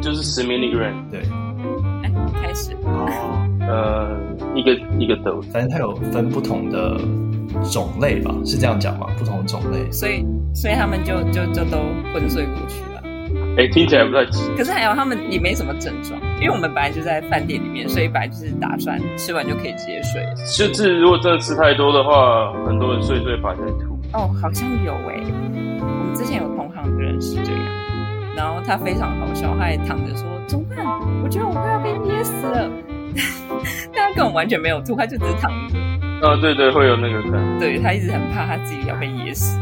[0.00, 1.20] 就是 semi-grand，对，
[2.02, 2.10] 哎，
[2.42, 4.16] 开始哦，呃，
[4.54, 6.96] 一个一个豆，反正它有分不同的
[7.70, 9.06] 种类吧，是这样讲吗？
[9.18, 11.78] 不同的种类，所以所以他们就就就都
[12.12, 13.02] 昏睡过去了。
[13.58, 14.42] 哎，听起来不太奇。
[14.56, 20.22] 可是还有他们也没什么症状，因为我们本来就在饭店里面，所以本来就是打算吃完就可以直接睡。
[20.56, 23.98] 就是如果真的吃太多的话，很多人睡睡反而吐。
[24.12, 25.20] 哦，好像有哎，
[25.80, 27.60] 我们之前有同行的人是这样，
[28.36, 30.84] 然后他非常好笑，他还躺着说：“怎么办？
[31.24, 32.70] 我觉得我快要被噎死了。
[33.92, 35.78] ”但他根本完全没有吐，他就只是躺着。
[36.28, 37.58] 啊，对对，会有那个感。
[37.58, 39.58] 对，他一直很怕他自己要被噎死。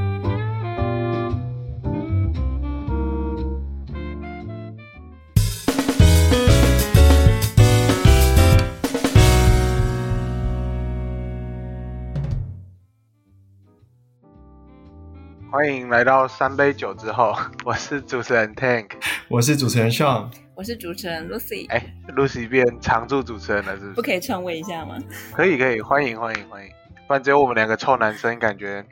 [15.55, 17.33] 欢迎来到三杯酒之后，
[17.65, 18.87] 我是主持人 Tank，
[19.29, 20.27] 我是主持人 Sean，
[20.57, 21.71] 我是主持人 Lucy。
[21.71, 21.81] 哎
[22.17, 23.93] ，Lucy 变常驻主持人了，是不是？
[23.93, 24.97] 不可以篡位一下吗？
[25.33, 26.69] 可以，可以，欢迎，欢迎，欢迎。
[27.07, 28.85] 不然只有我们两个臭男生，感觉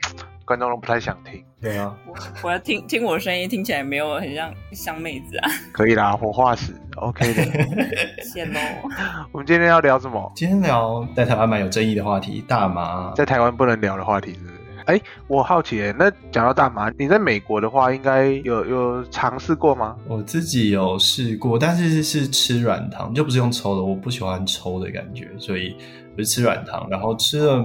[0.45, 1.43] 观众都不太想听。
[1.61, 5.51] 对啊，我我要听听我声音，听起来没有很像像妹子啊。
[5.73, 7.43] 可以啦，活化石，OK 的。
[8.23, 8.61] 谢喽。
[9.33, 10.31] 我们今天要聊什么？
[10.33, 13.11] 今天聊在台湾蛮有争议的话题，大麻。
[13.17, 14.52] 在台湾不能聊的话题是是？
[14.85, 19.95] 哎，我好奇诶，那讲到大麻，你在美国的话，应该有有尝试过吗？
[20.07, 23.81] 我自己有试过，但是是吃软糖，就不是用抽的。
[23.81, 25.75] 我不喜欢抽的感觉，所以
[26.13, 27.63] 我就吃软糖，然后吃了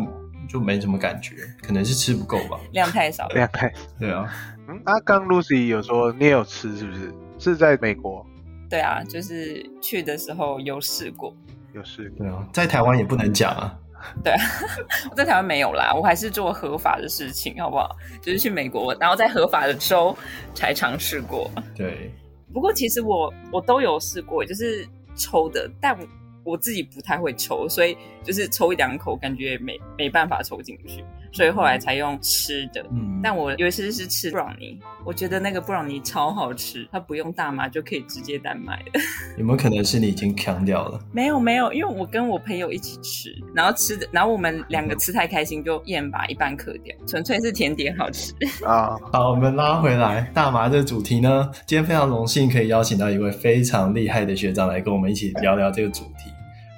[0.48, 3.72] 就没什么感觉，可能是吃不够吧，量太少， 量太……
[3.98, 4.26] 对啊。
[4.68, 7.12] 嗯，啊，刚 Lucy 有说你也有吃，是不是？
[7.38, 8.24] 是在美国？
[8.68, 11.34] 对啊，就是去的时候有试过，
[11.72, 12.18] 有试过。
[12.18, 13.74] 对啊，在台湾也不能讲啊。
[14.24, 14.34] 对，
[15.10, 17.96] 我在台湾没有啦，我还是做合法的事情，好不好？
[18.20, 20.16] 就是去美国，然后在合法的州
[20.54, 21.50] 才尝试过。
[21.76, 22.10] 对，
[22.52, 25.96] 不过其实我我都有试过，就是抽的，但
[26.44, 31.04] 我自己不太会抽，所以就是抽一两口，感觉没没办法抽进去。
[31.32, 39.00] 所以后来才用吃的，嗯，但我有一次是吃布朗尼，我觉得那个布朗尼超好吃，它不用大麻就可以直接单买的。
[39.38, 41.00] 有没有可能是你已经强掉了？
[41.12, 48.32] 没有没有，因为我跟我朋友一起吃，然后吃的，然后我们两个吃太开心，就一人把一半嗑掉，纯粹是甜点好吃
[48.64, 48.96] 啊。
[49.12, 56.30] 好，我们拉回来大麻这个主题呢，今天非常荣幸可以邀请到一位非常厉害的学长来跟我们一起聊聊这个主题。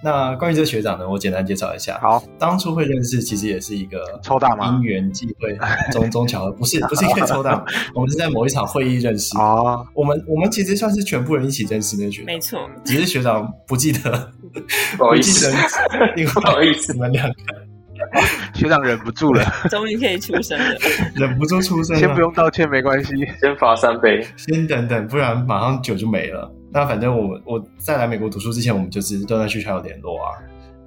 [0.03, 1.99] 那关于这个学长呢，我简单介绍一下。
[2.01, 4.69] 好，当初会认识，其实也是一个抽大麻。
[4.69, 5.59] 因缘际会，
[5.93, 9.37] 中 中巧合，不是不是因为抽大麻， 我们是在某一场会议认识。
[9.39, 14.33] 哦，我们我们其实算是全部人一起认识那个学长，没错，只是学长不记得，
[14.97, 15.53] 不好意思，
[16.33, 17.35] 不好意思，你们两个。
[18.55, 20.75] 学长忍不住了，终于可以出声了，
[21.15, 26.51] 忍不住出声，先不用道歉，没关系，先罚三杯，先等等，不然马上酒就没了。
[26.73, 30.39] 那反正我我在来美国读书之前，我们就是断断续续有联络啊。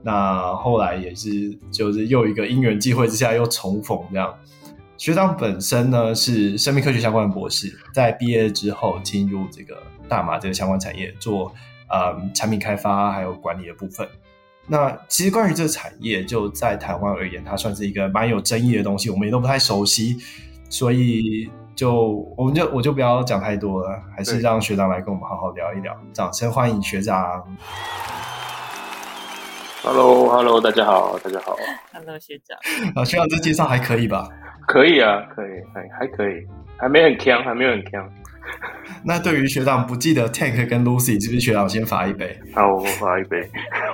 [0.02, 4.34] 那后来也是，就是又一个因缘际会之下又重逢这样。
[4.98, 9.78] 学长本身呢是生命科学相关的博士，在毕业之后进入这个
[10.08, 11.54] 大麻这个相关产业做
[11.90, 14.08] 呃产品开发还有管理的部分。
[14.66, 20.18] 那其实关于这个产业，就在台湾而言，它算是一个蛮有争议的东西，我们也都不太熟悉，
[20.70, 21.50] 所以。
[21.76, 25.96] 就我们就我就不要讲太多了，还是让学长来跟我们好好聊一聊。
[26.14, 27.44] 掌声欢迎学长。
[29.82, 31.56] Hello，Hello，hello, 大家好，大家好。
[31.92, 32.58] Hello，学长。
[32.96, 34.30] 啊，学长这介绍还可以吧？
[34.68, 36.48] 可以啊，可以，还还可以，
[36.78, 38.08] 还没很强，还没有很锵。
[39.06, 42.38] 那对于学长不记得 Tank 跟 Lucy，是不是学长先罚一杯？
[42.54, 43.42] 好，我罚一杯。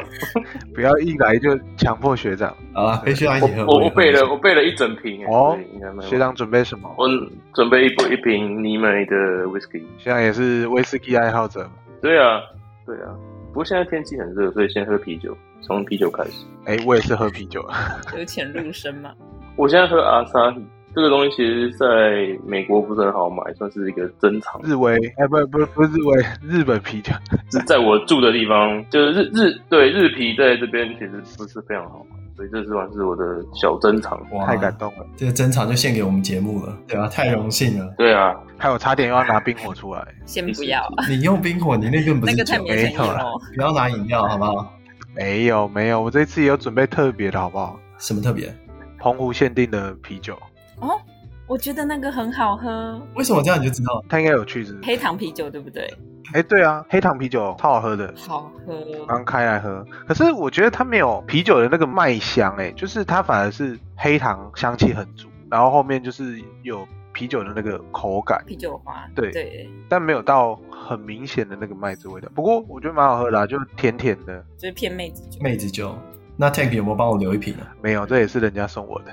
[0.73, 2.55] 不要一来就强迫学长。
[2.73, 3.65] 好了，陪学长一起喝。
[3.65, 5.25] 我我备了，我备了一整瓶。
[5.27, 5.57] 哦，
[6.01, 6.93] 学长准备什么？
[6.97, 7.07] 我
[7.53, 9.15] 准备一一瓶尼美的
[9.45, 9.83] whisky。
[9.97, 11.69] 学长也是威士忌爱好者。
[12.01, 12.41] 对啊，
[12.85, 13.13] 对啊。
[13.49, 16.45] 不过现在天气很热，所以先喝啤酒，从啤酒开始。
[16.66, 17.67] 哎，我也是喝啤酒。
[18.17, 19.11] 有浅入深嘛？
[19.55, 20.63] 我现在喝阿萨希。
[20.95, 24.59] 这个东西其实在美国不是很好买，算是一个珍藏。
[24.63, 27.14] 日威，哎，不不不是日威，日本啤酒。
[27.52, 33.23] 是 在我住的地方，就是日日对日啤在这边其实不是非常好买，所以这算是我的
[33.53, 34.19] 小珍藏。
[34.31, 35.05] 哇，太感动了！
[35.16, 37.08] 这个珍藏就献给我们节目了，对吧？
[37.08, 37.93] 太荣幸了。
[37.97, 40.81] 对啊，还有差点又要拿冰火出来，先不要。
[41.08, 43.23] 你用冰火，你那个不是那个太没有了。
[43.55, 44.73] 不要拿饮料，好不好？
[45.16, 47.79] 没有没有，我这次也有准备特别的，好不好？
[47.99, 48.52] 什么特别？
[48.97, 50.37] 澎湖限定的啤酒。
[50.81, 50.99] 哦，
[51.47, 53.02] 我觉得那个很好喝。
[53.16, 54.03] 为什么这样你就知道？
[54.09, 55.91] 它应该有去是黑糖啤酒，对不对？
[56.34, 59.05] 哎，对啊，黑糖啤酒超好喝的，好喝。
[59.08, 72.29] 刚开来喝，可是我觉得它没有啤酒的那个麦香，哎，就是它反而是黑糖香气很足，然后后面就是有啤酒的那个口感，啤酒花，对对，但没有到很明显的那个麦子味道。
[72.35, 75.41] 不过我觉得蛮好喝的，啊，就甜甜的，就是偏妹子酒。
[75.41, 75.97] 妹子酒，
[76.41, 77.68] 那 Tank 有没有帮我留一瓶啊？
[77.82, 79.12] 没有，这也是人家送我的。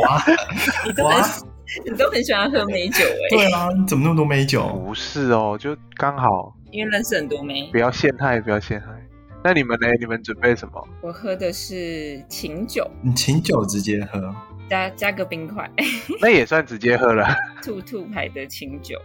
[0.00, 0.24] 哇，
[0.86, 1.22] 你都很
[1.84, 3.36] 你都很喜欢喝美酒哎？
[3.36, 4.66] 对啊，你怎么那么多美酒？
[4.86, 8.86] 不是哦，就刚好，因为认识很多美，不要陷害，不要陷害。
[9.44, 9.86] 那你们呢？
[10.00, 10.88] 你们准备什么？
[11.02, 12.90] 我喝的是琴酒。
[13.02, 14.34] 你琴酒直接喝，
[14.68, 15.68] 加加个冰块，
[16.20, 17.26] 那也算直接喝了。
[17.62, 18.96] 兔兔牌的清酒，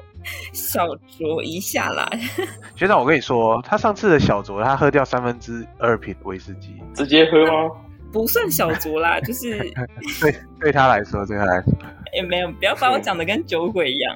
[0.51, 0.87] 小
[1.17, 2.09] 酌一下啦。
[2.75, 7.75] 学长，我跟你说，他上次的小酌，他喝掉三分之二瓶威士忌，直接喝吗？
[8.11, 9.57] 不算小酌啦，就是
[10.21, 11.73] 对对他来说，对他来说。
[12.13, 14.15] 也、欸、没有，不要把我讲的跟酒鬼一样。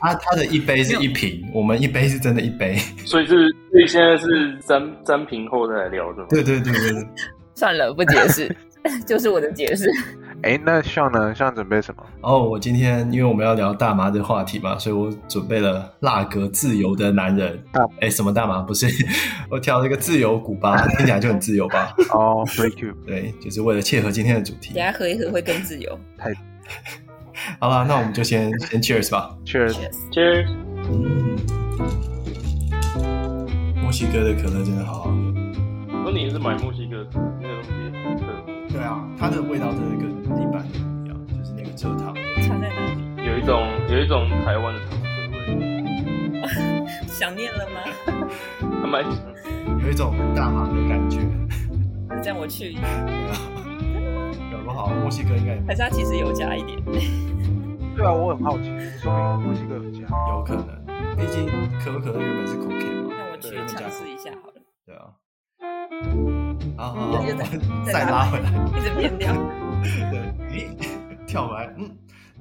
[0.00, 6.26] 他他的一杯是一瓶，我们一杯是真的一杯，所以是所以现在是三三瓶后再来聊的。
[6.28, 7.06] 对对对对对，
[7.54, 8.56] 算了，不解释，
[9.06, 9.88] 就是我的解释。
[10.42, 11.34] 哎、欸，那像呢？
[11.34, 12.02] 像准备什么？
[12.20, 17.58] 哦，我今天因为我们要聊大麻的话题嘛，所以我准备了辣格自由的男人。
[17.72, 18.60] 哎、欸，什么大麻？
[18.60, 18.86] 不是，
[19.50, 21.92] 我挑了一个自由古巴， 听起来就很自由吧？
[22.12, 24.74] 哦、oh,，Free Cube，对，就是为了切合今天的主题。
[24.74, 25.98] 等下喝一喝会更自由。
[26.18, 26.32] 太。
[27.58, 30.48] 好了，那我们就先先 cheers 吧，cheers，cheers。
[30.88, 31.36] 嗯，
[33.82, 35.12] 墨西哥的可乐真的好好喝。
[36.04, 37.04] 那你是买墨西哥
[37.40, 37.64] 那个东
[38.68, 38.74] 西？
[38.74, 42.14] 对啊，它的味道真的跟一般的不一样，就是那个蔗糖。
[42.42, 43.26] 差在哪里？
[43.26, 45.66] 有一种有一种台湾的糖水味。
[47.06, 47.80] 想念了吗？
[48.82, 49.02] 还蛮
[49.82, 51.20] 有一种大麻的感觉。
[52.08, 52.76] 那这样我去。
[54.66, 56.78] 好，墨西哥应该还是它其实有加一点。
[57.96, 58.64] 对啊，我很好奇，
[59.00, 60.68] 说明墨西哥有加，有可能，
[61.16, 61.46] 毕竟
[61.80, 63.14] 可口可乐原本是 cocaine 嘛。
[63.16, 64.60] 那我去尝试一下好了。
[64.84, 65.16] 对啊。
[66.76, 67.24] 好好好，
[67.86, 69.32] 再拉回来，一直变掉。
[70.10, 70.68] 对，
[71.26, 71.72] 跳回来。
[71.78, 71.90] 嗯，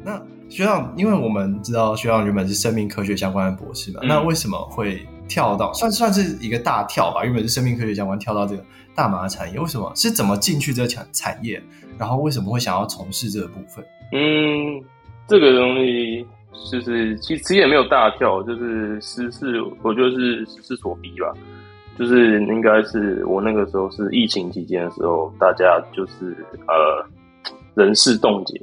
[0.03, 7.23] 那学长，因为我们知道学长原本是生命科学相关的博士嘛，嗯、那为什么会跳到算算是一个大跳吧？
[7.23, 8.63] 原本是生命科学相关，跳到这个
[8.93, 9.91] 大麻产业，为什么？
[9.95, 11.61] 是怎么进去这个产产业？
[11.97, 13.83] 然后为什么会想要从事这个部分？
[14.11, 14.83] 嗯，
[15.27, 16.25] 这个东西
[16.71, 21.33] 就是其实也没有大跳，就是时势，我觉得是时势所逼吧。
[21.97, 26.35] 就是应该是我那个时候是疫情期间的时候，大家就是
[26.67, 27.05] 呃
[27.75, 28.59] 人事冻结，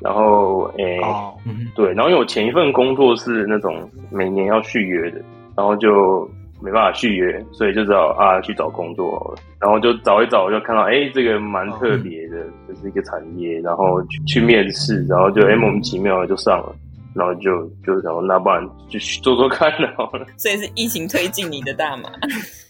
[0.00, 5.18] 然后诶、哦嗯，对，然后因为我前一份工作是那种每年要续约的，
[5.56, 6.28] 然后就。
[6.62, 16.74] 没办法续约，所以就只好啊去找工作好了，然后就找一找，就看到哎、欸，这个蛮特别的，就是一个产业，然后去去面试，然后就哎莫名其妙的就上了，
[17.12, 20.24] 然后就就想说那不然就做做看好了。
[20.38, 22.08] 所以是疫情推进你的大麻？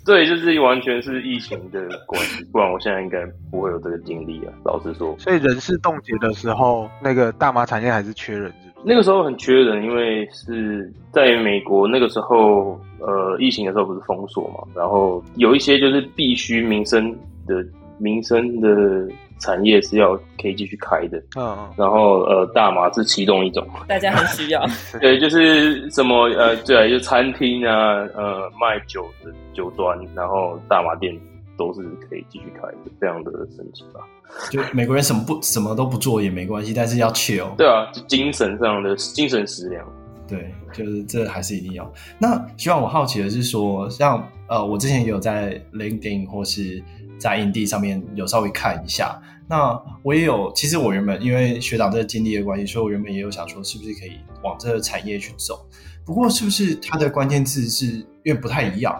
[0.04, 4.52] 对，就是完全是疫情的关系，不然我现在应该不会有这个经历啊。
[4.64, 8.84] 老实说，所以人事冻结的时候，那个大麻产业还是缺人，是不是？
[8.84, 17.10] 那个时候很缺人，因为是在美国那个时候，呃，疫情的时候不是封锁嘛，然后有一些就是必须民生
[17.46, 17.64] 的
[17.98, 24.64] 民生的产业是要可以继续开的，嗯，然后呃，大麻是其中一种，大家很需要，
[25.00, 31.14] 对，就是什么呃，对，就餐厅啊，呃，卖酒的酒端，然后大麻店
[31.58, 34.00] 都是可以继续开的，这样的神奇吧。
[34.50, 37.54] 就美国人什么不什么都不做也没关系，但是要 chill。
[37.56, 39.86] 对啊，就精神上的精神食粮。
[40.26, 41.92] 对，就是这还是一定要。
[42.18, 46.82] 那希望我好奇的是说，像呃，我之前也有在 LinkedIn 或是
[47.18, 49.20] 在 Indeed 上面有稍微看一下。
[49.46, 55.66] 那我也有，其实我原本因为学长这个经历的关系，所以我原本也有想说，是不是可以往这个产业去走。
[56.06, 57.86] 不过，是不是它的关键字是
[58.24, 58.94] 因为不太一样？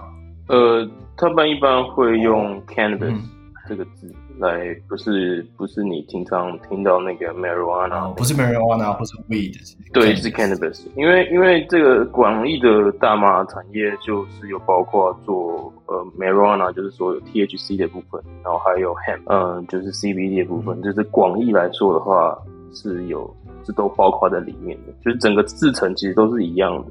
[0.49, 3.23] 呃，他们一般会用 Cannabis、嗯、
[3.67, 4.15] 这个字。
[4.39, 9.55] 来，不是不是你经常听到那个 marijuana，不是 marijuana 或是 weed，
[9.93, 10.87] 对，是 cannabis。
[10.97, 22.37] 因为因为这个广义的大麻产业就是有包括做呃 marijuana，就是说有 THC 的部分，然后还有 hemp，嗯、呃，就是 CBD 的部分，嗯、就是广义来说的话
[22.73, 23.33] 是有
[23.65, 26.89] 是都包括在里面的，就是整个制成其实都是一样的，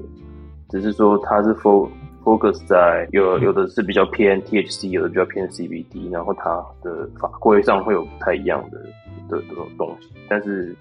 [0.70, 1.88] 只是说它是 for
[2.24, 8.78] focus 在有有的是比较偏 THC，有的比较偏 CBD，然后它的法规上会有不太一样的
[9.28, 10.74] 的这种东西，但是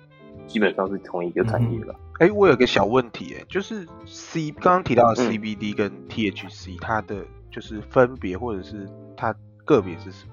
[0.47, 1.93] 基本上是同一个产业了。
[2.19, 9.35] 哎、嗯欸，我有个小问题，哎，就是 C 刚刚提到的 CBD 跟 THC，它的就是分别或者是它
[9.65, 10.32] 个别是什么？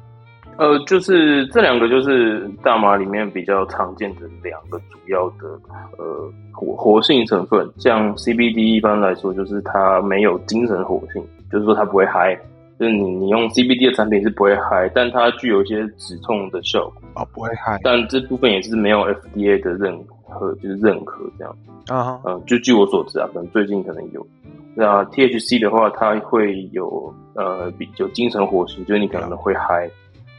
[0.60, 5.58] 呃，就是这两个就是大麻里面比较常见的两个主要的
[5.96, 12.38] 呃活活性成分，像 CBD 一般来说就是它没有精神活性，就是说它不会嗨，
[12.78, 19.98] 就是你你用 CBD 的产品是不会嗨，但它具有一些止痛的效果哦，不会嗨，但这部分也是没有 FDA 的认
[20.28, 21.56] 可就是认可这样。
[21.88, 24.26] 啊嗯，呃，就据我所知啊，可能最近可能有。
[24.74, 29.88] 那 THC 的话，它会有呃比较精神活性，就是你可能会嗨。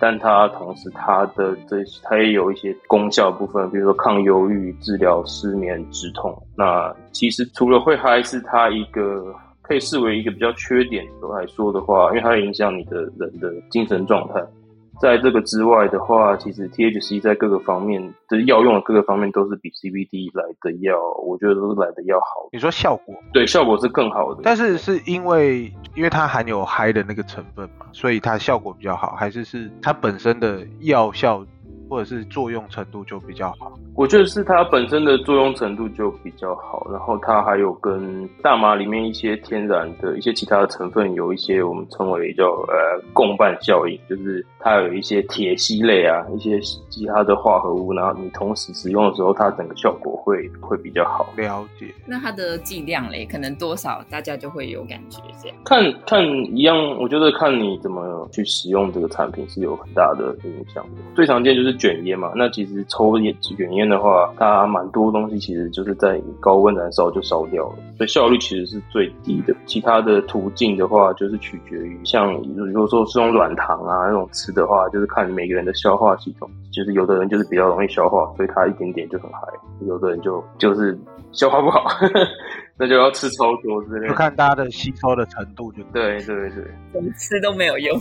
[0.01, 6.36] 但它同时，它的这它也有一些功效部分，比如说抗忧郁、治疗失眠、止痛。
[6.58, 11.05] 那其实除了会嗨，是它一个可以视为一个比较缺点
[11.38, 14.43] 来说的话，因为它会影响你的人的精神状态。
[15.01, 22.48] 在这个之外的话，其实 THC 在各个方面的药用的各个方面都是比 CBD 来的要，我觉得都是来的要好。
[22.51, 23.15] 你说效果？
[23.34, 24.41] 对，效果是更好的。
[24.43, 31.43] 但是是因为因为它含有嗨的那个成分嘛，所以它效果比较好，还是是它本身的药效？
[31.91, 42.74] 或者是作用程度就比较好，我觉得是它本身的作用程度就比较好，然后它还有跟大麻里面一些天然的一些其他的成分有一些我们称为叫呃
[43.12, 46.57] 共伴效应，就是它有一些铁烯类啊，一些
[46.89, 51.27] 其他的化合物，然后你同时使用的时候，它整个效果会会比较好。
[51.36, 51.93] 了解。
[52.05, 55.57] 那它的剂量嘞，可能多少大家就会有感觉这样？
[55.65, 61.01] 看看一样，我觉得看你怎么去使用这个产品是有很大的影响的。
[61.13, 61.80] 最常见就是。
[61.81, 69.55] 卷烟嘛，那其实抽烟卷烟的话，它蛮多东西其实就是在高温燃烧就烧掉了，所以效率其实是最低的。
[69.65, 79.39] 其他的途径的话，就是取决于像如果说是用软糖啊那种吃的话，就是看每个人的消化系统，就是有的人就是比较容易消化，所以他一点点就很嗨；
[79.88, 80.95] 有的人就就是
[81.31, 81.85] 消化不好，
[82.77, 84.09] 那就要吃超多之类的。
[84.09, 88.00] 就看大家的吸收的程度就对对对，怎么吃都没有用。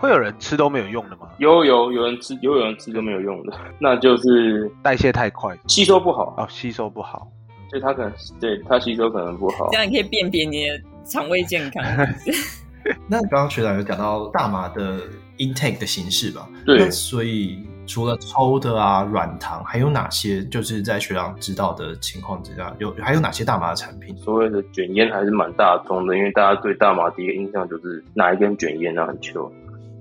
[0.00, 1.28] 会有人吃都没有用的吗？
[1.38, 7.30] 有有有人吃，有有人吃都没有用的， 那就是代谢太快，吸收不好哦，吸收不好，
[7.68, 9.68] 所以它可能对它吸收可能不好。
[9.70, 11.84] 这样你可以辨别你的肠胃健康。
[13.06, 15.00] 那刚刚学长有讲到大麻的
[15.36, 16.48] intake 的形式吧？
[16.64, 20.42] 对，所以除了抽的啊，软糖，还有哪些？
[20.46, 24.16] 就是在学长知道的情况之下，有还有哪些大麻的产品？
[24.16, 29.52] 所谓的卷烟还是蛮大众的，因为大家对大麻第一个印象就是拿一根卷烟啊，很秋。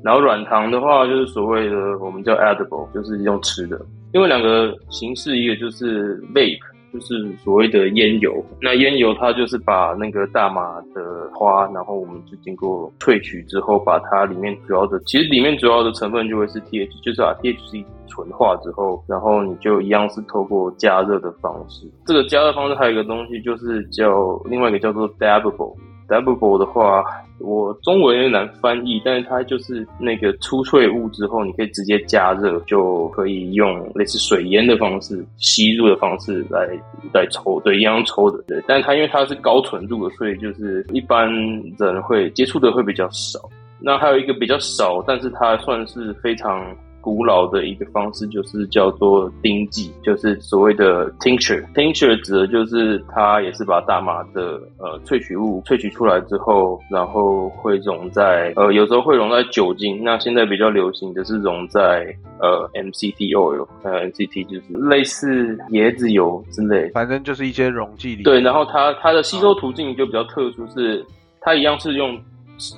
[0.03, 3.79] 然后软糖的话，就是所谓的我们叫 edible，就是用吃的。
[4.13, 6.58] 因为两个形式，一个就是 vape，
[6.91, 8.44] 就是所谓的烟油。
[8.62, 21.86] 那烟油它就是把那个大麻的花，然后我们就经过萃取之后，把它里面主要的，其实里面主要的成分就会是 TH，就是把 THC 纯化之后，然后你就一样是透过加热的方式。
[22.06, 25.75] 这个加热方式还有一个东西，就是叫另外一个叫做 dabble。
[26.08, 27.03] dabble 的话，
[27.39, 36.67] 我中文有点难翻译，但是它就是那个出萃物之后，你可以直接加热，就可以用类似水烟的方式吸入的方式来
[37.13, 38.62] 来抽，对，一样抽的，对。
[38.67, 41.31] 但它因为它是高纯度的，所以就是一般
[41.77, 43.39] 人会接触的会比较少。
[43.79, 46.63] 那还有一个比较少，但是它算是非常。
[47.01, 51.65] 古老的一个方式就是叫做丁剂，就是所谓的 tincture。
[51.74, 60.03] tincture 指的就是它也是把大麻的呃萃取物萃取出来之后，然后会溶在呃有时候会溶在酒精。
[60.03, 62.06] 那现在比较流行的是溶在
[62.39, 68.24] 呃 MCT oil，呃 MCT 就是类似椰子油之类，反正就是一些溶剂里。
[68.24, 71.06] 对，然后它它的吸收途径就比较特殊，是
[71.41, 72.20] 它一样是用。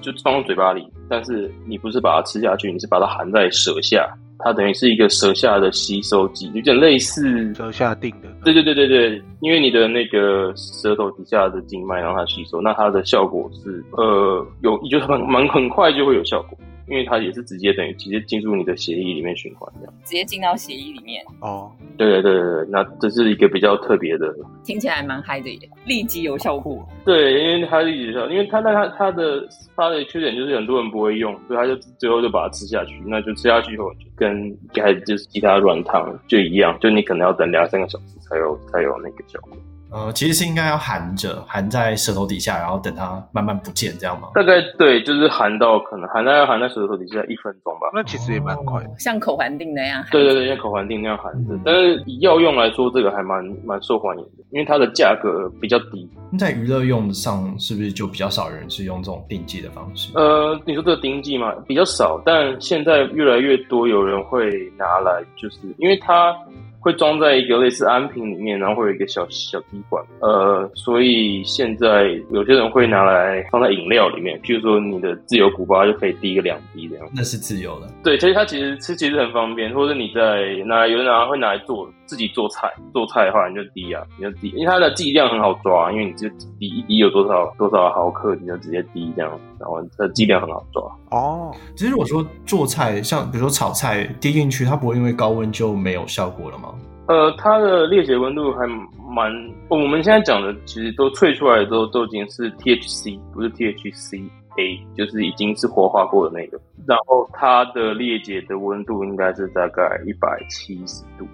[0.01, 4.07] 就放到嘴巴里，但是你不是把它吃下去，你是把它含在舌下，
[4.39, 8.29] 它等于是一个舌下的吸收剂，有点类似舌下定的。
[8.43, 16.57] 对对对对对，因为你的那个舌头底下的静脉让它吸收，那它的效果是呃有，就是很蛮很快就会有效果。
[16.87, 21.71] 因为它也是直接等于直接进入你的协议里面循环，这样直接进到协议里面哦。
[21.97, 24.33] 对对对对，那这是一个比较特别的，
[24.63, 26.87] 听起来蛮嗨的耶，立即有效果。
[27.05, 33.01] 对，因为它立即有效，因为它那它它的它的缺点就是很多人不会用，所以他就最后就把它吃下去。
[33.05, 39.57] 那就吃下去以后，跟一开始就是其他软糖就一样，就你可能要等两三个小时才有才有那个效果。
[39.91, 44.29] 呃，其实是应该要含着，含在舌头底下，然后等它慢慢不见，这样吗？
[44.33, 47.89] 大概对，就是含到可能含在要含在舌头底下一分钟吧。
[47.93, 50.01] 那其实也蛮快的，像口环定那样。
[50.09, 51.53] 对对对，像口环定那样含着。
[51.55, 56.09] 嗯、但是以药用来说，这个还蛮蛮受欢迎的，因为它的价格比较低。
[56.39, 60.13] 在娱乐用上，是不是就比较少人是用这种定剂的方式？
[60.15, 66.33] 呃，你说这个定剂嘛，比较少，但现在越来越多有人会拿来，就是因为它。
[66.81, 77.07] 会装在一个类似安瓶里面，然后会有一个小小滴管，呃，所以现在有些人会拿来放在饮料里面，譬如说你的自由古巴就可以滴个两滴这样。
[77.15, 77.87] 那是自由的。
[78.03, 86.27] 对，其实它其实吃其实很方便，或者你在拿有人拿会拿来做自己做菜，做菜的话你就滴啊，你就滴，因为它的剂量很好抓，因为你就
[86.59, 90.83] 滴一滴有多少多少毫克，你就直接滴这样，然后它的剂量很好抓。
[91.11, 96.75] 哦，其实我说做菜，像比如说炒菜滴进去，它不会因为高温就没有效果了吗？
[97.07, 98.67] 呃，它的裂解温度还
[99.09, 99.31] 蛮，
[99.69, 104.21] 我们现在讲的其实都萃出来的都都已经是 THC，不是 THC。
[104.59, 111.31] A 就是已经是活化过的那个，然后它的裂解的温度应该是大概一百七十度吧，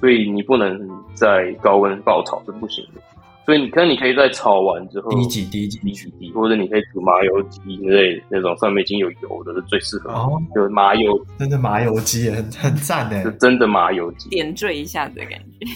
[0.00, 3.00] 所以你不能在高温爆炒是不行的。
[3.46, 10.14] 所以你看，你可以在炒完之后滴几滴几滴几滴，或者你可以煮麻油鸡之类那种上面已经有油的，是最适合的。
[10.16, 15.66] 哦，就麻油，真的麻油鸡很很赞的，是真的麻油鸡，点缀一下子的感觉。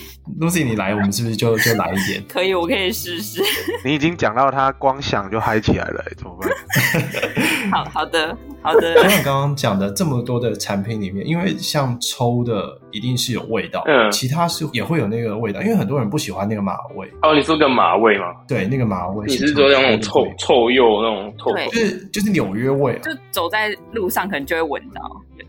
[0.41, 2.25] Lucy，你来，我们是不是就就来一点？
[2.27, 3.43] 可以，我可以试试。
[3.85, 6.49] 你已经讲到他光想就嗨起来了，怎么办？
[7.71, 8.37] 好好的。
[8.61, 17.09] 好的，就像刚刚讲的这么多的产品里面，因为像抽的一定是有味道，嗯，其他是也会有那个味道，因为很多人不喜欢那个马味。
[17.23, 18.35] 哦，你说个马味吗？
[18.49, 19.25] 对，那个马味。
[19.29, 21.55] 你是说像那种臭臭鼬那种臭？
[21.71, 25.01] 就是就是纽约味啊，就走在路上可能就会闻到。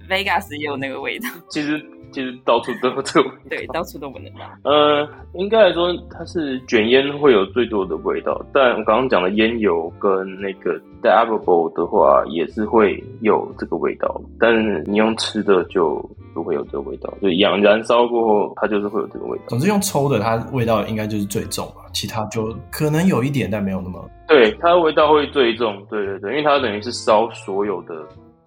[0.07, 1.27] Vegas 也有那个味道。
[1.49, 1.83] 其实。
[2.12, 4.70] 其实到处都有这个 味道，对，到处都闻得到。
[4.70, 14.22] 呃，应该来说，它是卷烟会有最多的味道，但我刚刚讲的烟油跟那个 dabbable 的话，也是会有这个味道。
[14.39, 15.98] 但是你用吃的就
[16.34, 19.46] 不会有这个味道，就氧燃烧过后，它就是会有这个味道。
[19.48, 24.04] 总之用抽的，它味道应该就是最重吧，其他就可能有一点，但没有那么。
[24.28, 25.75] 对，它的味道会最重。
[25.89, 27.94] 对对对，因为它等于是烧所有的。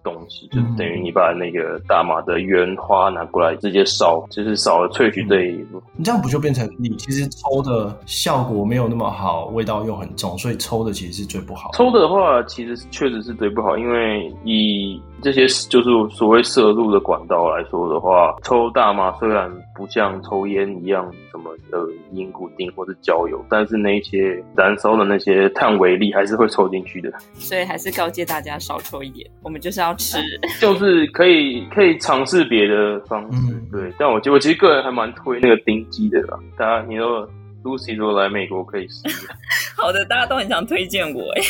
[0.03, 5.81] 东西就等于你把那个大麻的原花拿过来直接烧，就是少了萃取这一步。
[5.95, 11.71] 你这样不就变成你其实抽的效果没有那么好，味道又很重，所以抽的其实是最不好。
[11.73, 21.79] 抽的话其实确实是最不好，因为以这些就是所谓摄入的管道来说的话，抽大麻虽然不像抽烟一样什么的
[22.11, 27.09] 尼古丁或者焦油，但是那些燃烧的那些碳微粒还是会抽进去的。
[27.35, 30.17] 所以还是告诫大家少抽一点，我们就是要吃，
[30.59, 33.93] 就是可以可以尝试别的方式，嗯、对。
[33.97, 37.27] 但我觉得我其实个人还蛮推那个丁基的啦，大家你说
[37.63, 39.03] Lucy 如果来美国可以试。
[39.77, 41.41] 好的，大家都很想推荐我哎。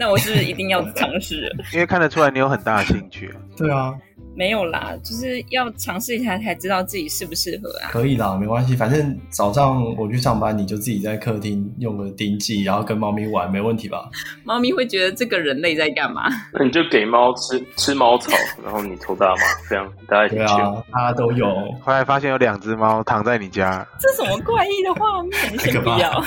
[0.00, 3.30] 那我是一定要尝试， 因为看得出来你有很大的兴趣。
[3.54, 3.92] 对啊，
[4.34, 7.90] 没有啦，就是要尝试一下才知道自己适不适合啊。
[7.92, 14.08] 可以啦，没关系，反正早上我去上班，你就自己在客厅用个丁剂，然后跟猫咪玩，没问题吧？
[14.42, 16.30] 猫咪会觉得这个人类在干嘛？
[16.54, 18.32] 那你就给猫吃吃猫草，
[18.64, 20.46] 然后你抽大麻，这样大家一起吃。
[20.90, 21.46] 大家都有。
[21.82, 25.58] 后来发现有两只猫躺在你家，这什么怪异的画面？
[25.58, 26.24] 先不要。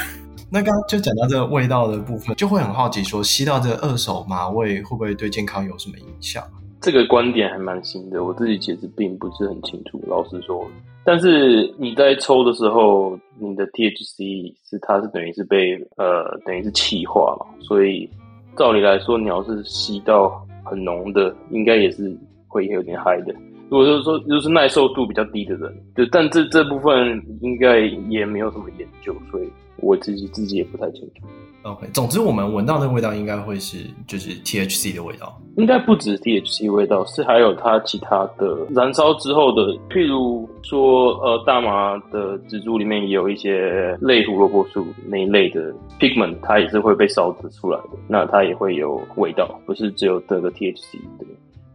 [0.54, 6.44] 那刚就讲到这个味道的部分，就会很好奇说，吸到这个二手麻味会不会对健康有什么影响？
[6.80, 10.64] 这个观点还蛮新的，我自己其实并不是很清楚，老实说。
[11.04, 18.08] 但是你在抽的时候，你的 THC 是它是等于是被呃等于是气化嘛，所以
[18.56, 22.16] 照理来说，你要是吸到很浓的，应该也是
[22.48, 23.34] 会有点嗨的。
[23.72, 29.50] 如果就是说就是耐受度比较低的人，就但这这部分应该也没有什么研究，所以。
[29.84, 31.28] 我自己自己也不太清楚。
[31.64, 51.26] OK，总之我们闻到那个味道应该会是就是 THC 的味道，应该不止 THC 味道，是还有它其他的燃烧之后的，譬如说呃大麻的植株里面也有一些类胡萝卜素那一类的 pigment，它也是会被烧制出来的，那它也会有味道，不是只有这个 THC 的。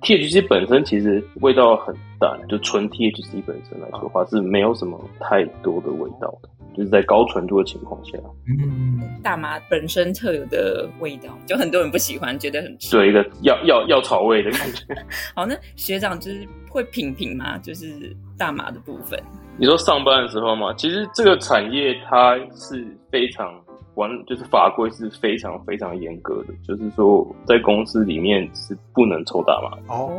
[0.03, 6.49] THC 本身其实味道很淡，就纯 THC 本身来说的话是没有什么太多的味道的。
[6.79, 14.85] 就是在高纯度的情况下，嗯，大麻本身特有的味道，就很多人不喜欢，觉得很对一个药药药草味的感觉。
[15.35, 17.59] 好，那学长就是会品评吗？
[17.59, 19.21] 就是大麻的部分。
[19.57, 23.53] 你说上班的时候嘛，其实这个产业它是非常
[23.97, 30.13] 完，就是法规是非常非常严格的，就是说在公司里面是不能抽大麻哦。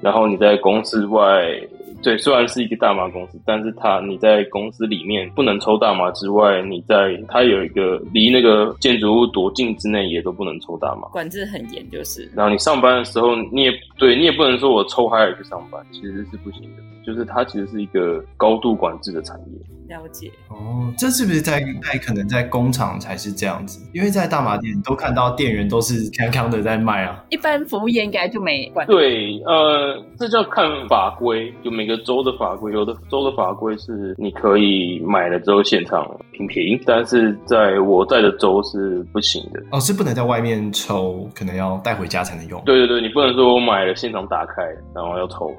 [0.00, 1.60] 然后你在公司外。
[2.02, 12.30] 对，虽然是一个大麻公司，但是它你在公司里面不能抽大麻之外，你在它有一个离那个建筑物多近之内也都不能抽大麻，管制很严，就是。
[12.34, 16.82] 然后你上班的时候，你也对你也不能说我抽嗨了去上班，其实是不行的。
[17.04, 19.75] 就是它其实是一个高度管制的产业。
[19.88, 23.80] 了解哦，这是不是在在可能在工厂才是这样子？
[23.92, 27.24] 因为在大麻店都看到店员都是康康的在卖啊。
[27.30, 28.86] 一般服务业应该就没管。
[28.86, 39.62] 对，呃，这叫看法规，就每个州的法规，有的州的法规是你可以买了之后现场品评，但是在我在的州是不行的。
[39.70, 42.60] 哦，是不能在外面抽，可能要带回家才能用。
[42.64, 44.62] 对对对，你不能说我买了现场打开，
[44.94, 45.54] 然后要抽。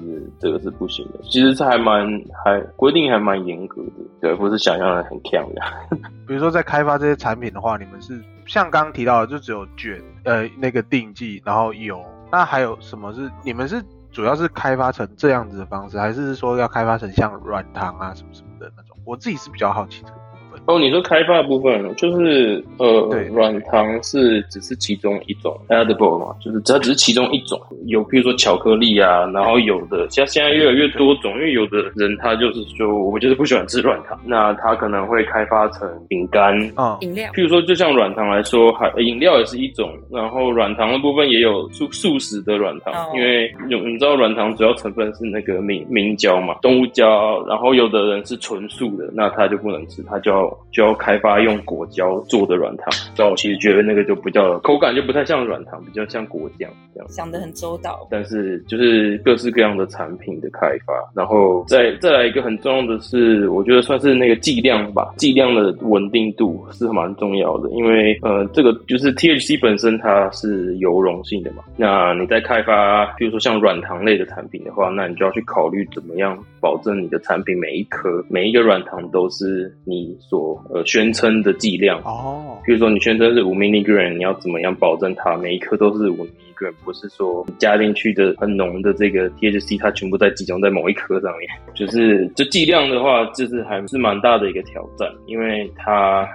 [0.00, 1.20] 就是这个是不行的。
[1.22, 2.06] 其实这还蛮
[2.44, 5.62] 还规定还蛮严格的，对，不是想象的很强的。
[6.26, 18.96] 比如说在开发这些产品的话，你们是像刚提到的，就只有卷呃那个定剂，然后油，那还有什么是你们是主要是开发成这样子的方式，还是说要开发成像软糖啊什么什么的那种？
[19.04, 20.25] 我自己是比较好奇这个。
[20.66, 23.00] 哦，你说开发的部分，就是呃，
[23.32, 27.60] 软糖是只是其中一种 edible 嘛，就是它只是其中一种。
[27.86, 37.30] 有比如说巧克力啊，然后有的像现在越来越多种，因为有的人他就是说我就是不喜欢吃软糖，那他可能会开发成饼干啊，饮料。
[37.32, 39.92] 譬如说，就像软糖来说，还饮料也是一种。
[40.10, 47.44] 然后软糖的部分也有素素食的软糖，因为有你知道软糖主要成分是那个明明胶嘛，动物胶。
[47.46, 50.55] 然后有的人是纯素的，那他就不能吃，他就要。
[50.72, 57.08] 就要开发用果胶做的软糖，但我其实觉得那个就不叫口感，就不太像软糖，比较像果酱这样。
[57.08, 86.72] 想得很周到，但是就是各式各样的产品的开发，然后再再来一个很重要的是，我觉得算是那个剂量吧，剂量的稳定度是蛮重要的，因为呃，这个就是 THC 本身它是油溶性的嘛，那你在开发，比如说像软糖类的产品的话，那你就要去考虑怎么样保证你的产品每一颗每一个软糖都是你所呃，宣称的剂量哦，比如说你宣称是五 milligram，你要怎么样保证它每一颗都是五 milligram？
[86.84, 91.48] 不是说加进去的很浓的这个 THC，它全部在集中在某一颗上面。
[91.74, 96.28] 就是这剂量的话，就是还是蛮大的一个挑战，因为它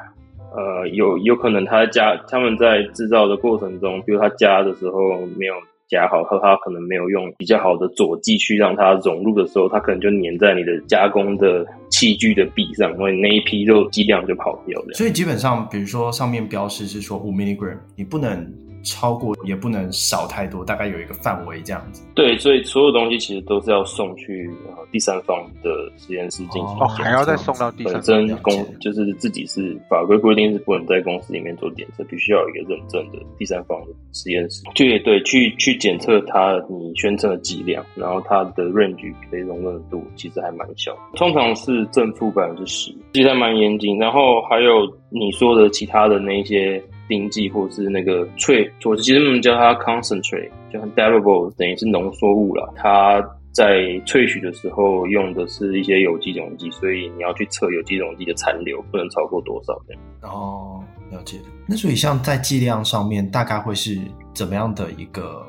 [0.56, 5.56] 呃有有可能它加他们在制造的过程中，比如它加的时候没有。
[5.92, 14.94] 夹好，和它可能没有用比较好的佐剂去让它融入的时候，它可能就粘在你的加工的器具的壁上，所以那一批肉剂量就跑掉了。
[14.94, 18.71] 所以基本上，比如说上面标示是说五 milligram，你不能。
[18.84, 22.04] 超过也不能少太多，大概有一个范围这样子。
[22.16, 26.78] 对，所以所有东西其实都是要送去呃第三方的实验室进行。
[26.80, 28.02] 哦，还要再送到第三方。
[28.02, 34.64] 本身公就是自己是法规规定是不能在公司里面做检测，必须要有一个认证的第三方的实验室。
[34.76, 43.98] 对对，去去检测它你宣称的剂量，然后它的 range 可以容忍度其实还蛮小，通常是正负百分之十，其实还蛮严谨。
[44.00, 46.82] 然后还有你说的其他的那一些。
[47.12, 52.74] 冰剂或者是那个萃，我其实我们叫它 concentrate，就很 diluble，等于是浓缩物了。
[52.78, 53.22] 它
[53.52, 60.02] 在萃取的时候用的是一些有机溶剂，所以你要去测有机溶剂的残留，不能超过多少这样。
[60.22, 61.38] 哦，了解。
[61.68, 64.00] 那所以像在剂量上面，大概会是
[64.34, 65.46] 怎么样的一个？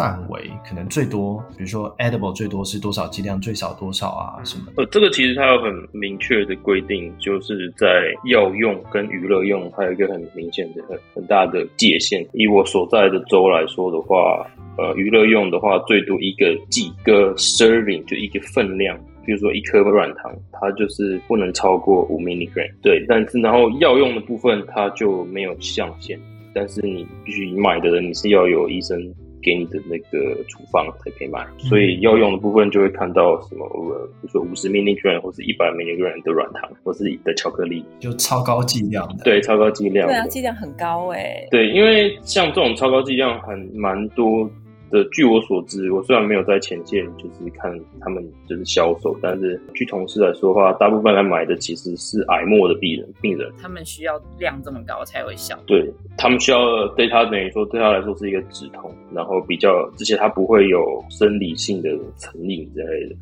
[0.00, 4.72] 范围可能最多，比如说 edible 最多是多少剂量，最少多少啊什么？
[4.76, 7.86] 呃，这个其实它有很明确的规定，就是在
[8.24, 12.26] 药用跟娱乐用，还有一个很明显的、很很大的界限。
[12.32, 14.46] 以我所在的州来说的话，
[14.78, 22.70] 呃，娱乐用的话，最多一个几个 serving 就一个分量，比如说一颗软糖，它就是不能超过五 milligram。
[22.80, 26.18] 对，但是然后药用的部分它就没有上限，
[26.54, 28.98] 但是你必须买的人你是要有医生。
[29.42, 39.24] 给你的那个处方才可以买，所以药用的部分就会看到什么，呃，比如说五十 milligram 或是一百 milligram 的软糖，或是的巧克力，就超高剂量的。
[39.24, 40.06] 对，超高剂量。
[40.08, 41.48] 对啊，剂量很高哎、欸。
[41.50, 44.50] 对，因为像这种超高剂量很蛮多。
[44.90, 55.58] 的，据我所知，我虽然没有在前线，就是看他们就是销售，但是据同事来说的话，大部分来买的其实是癌末的病人，病人他们需要量这么高才会效。
[55.66, 63.14] 对，他们需要对他等于说对他来说是一个止痛，然后比较这些他不会有生理性的成瘾之类的。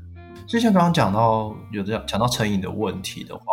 [0.48, 3.44] 所以像刚刚讲到有这样讲到成瘾的问题的话，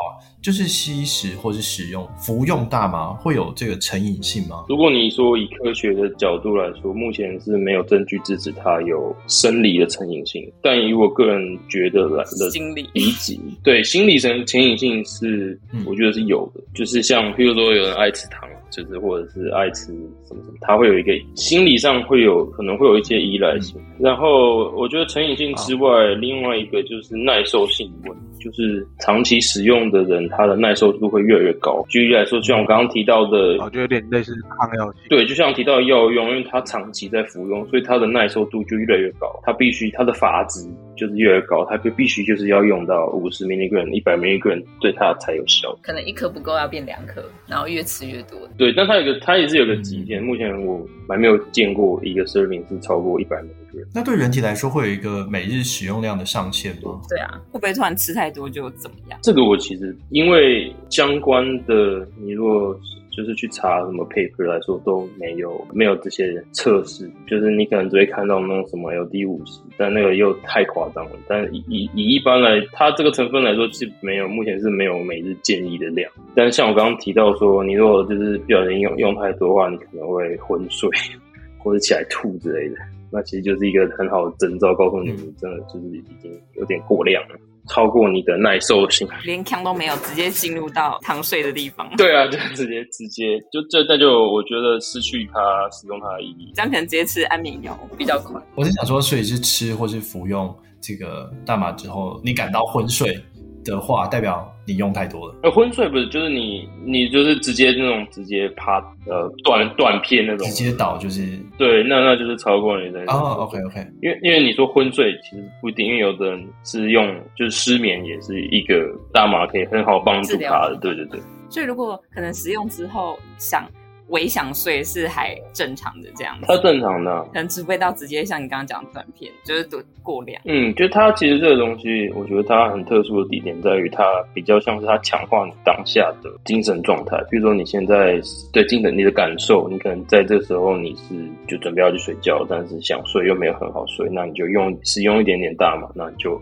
[0.42, 4.64] 就是吸食或是使用服用大麻会有这个成瘾性吗？
[4.70, 18.50] 如果你说以科学的角度来说，目前是没有证据支持它有生理的成瘾性，但以我个人觉得来的心理理解，对心理成成瘾性是我觉得是有的，嗯、就是像譬如说有人爱吃糖。
[18.70, 19.86] 就是或者是爱吃
[20.26, 23.80] 什么什么，他会有一个心理上会有可能会有一些依赖性。
[23.82, 31.84] 嗯、然后我觉得成瘾性之外，哦、另外一个就是耐受性问题，就是长期使用的人，他的耐受度会越来越高。
[31.90, 35.02] 举例来说，就像我刚刚提到的，我觉得有点类似抗药性。
[35.10, 39.28] 对，就像提到药用，因为他长期在服用，所以他的耐受度就越来越高。
[39.44, 40.60] 他必须他的阀值
[40.96, 45.78] 就是越来越高，他就必须就是要用到五十 milligram、一百 milligram 对他才有效。
[45.82, 48.38] 可能一颗不够，要变两颗，然后越吃越多。
[48.58, 50.22] 对，但它有个，它也是有个极限。
[50.22, 53.65] 目前我还没有见过一个 serving 是超过一百 milligram。
[53.94, 57.02] 那对人体来说，会有一个每日使用量的上限吗？
[57.10, 59.20] 对啊，会不会突然吃太多就怎么样？
[59.24, 62.78] 这个我其实因为相关的，你如果
[63.16, 71.12] 就是去查什么 paper 来说都没有没有这些测试，就是你可能只会看到那种什么 LD 五十，但那个又太夸张了。
[71.26, 76.12] 但以以以一般来，它这个成分来说是没有，目前是没有每日建议的量。
[76.36, 80.90] 但像我刚刚提到说，你如果就是不小心用用太多的话，你可能会昏睡
[81.58, 82.76] 或者起来吐之类的，
[83.16, 87.36] 那其实就是一个很好的征兆，告诉你你真的就是已经有点过量了。
[87.68, 91.90] 超过你的耐受性，连锵都没有，直接进入到躺睡的地方。
[91.98, 96.52] 对啊，就直接直接就这，那就我觉得失去它使用它的意义。
[96.54, 98.40] 这样可能直接吃安眠药比较快。
[98.54, 103.20] 我是想说，所以是吃或是服用这个大麻之后，你感到昏睡
[103.66, 105.36] 的话，代表你用太多了。
[105.44, 111.22] 呃，昏睡不是，就是你你就是直接那种直接趴呃断断片那种，直接倒就是
[111.58, 113.38] 对，那那就是超过你的哦。
[113.40, 121.20] OK OK，因为因为你说昏睡其实不一定，因为有的人是用就是失眠也是一个大麻可以很好帮助他的，对对对。
[121.50, 123.66] 所以如果可能使用之后想。
[124.10, 130.40] 微想睡是还正常的这样子，它正常的，可能只会到直接像你刚刚讲的断片，就是都过量。
[130.46, 137.18] 嗯，就它其实这个东西，我觉得它很特殊的地点在于，它比较像是它强化你当下的精神状态。
[137.32, 138.20] 比如说你现在
[138.54, 141.16] 对精神你的感受，你可能在这时候你是
[141.48, 146.34] 就准备要去睡觉，但是想睡又没有很好睡，那你就用使用一点点大嘛，那你就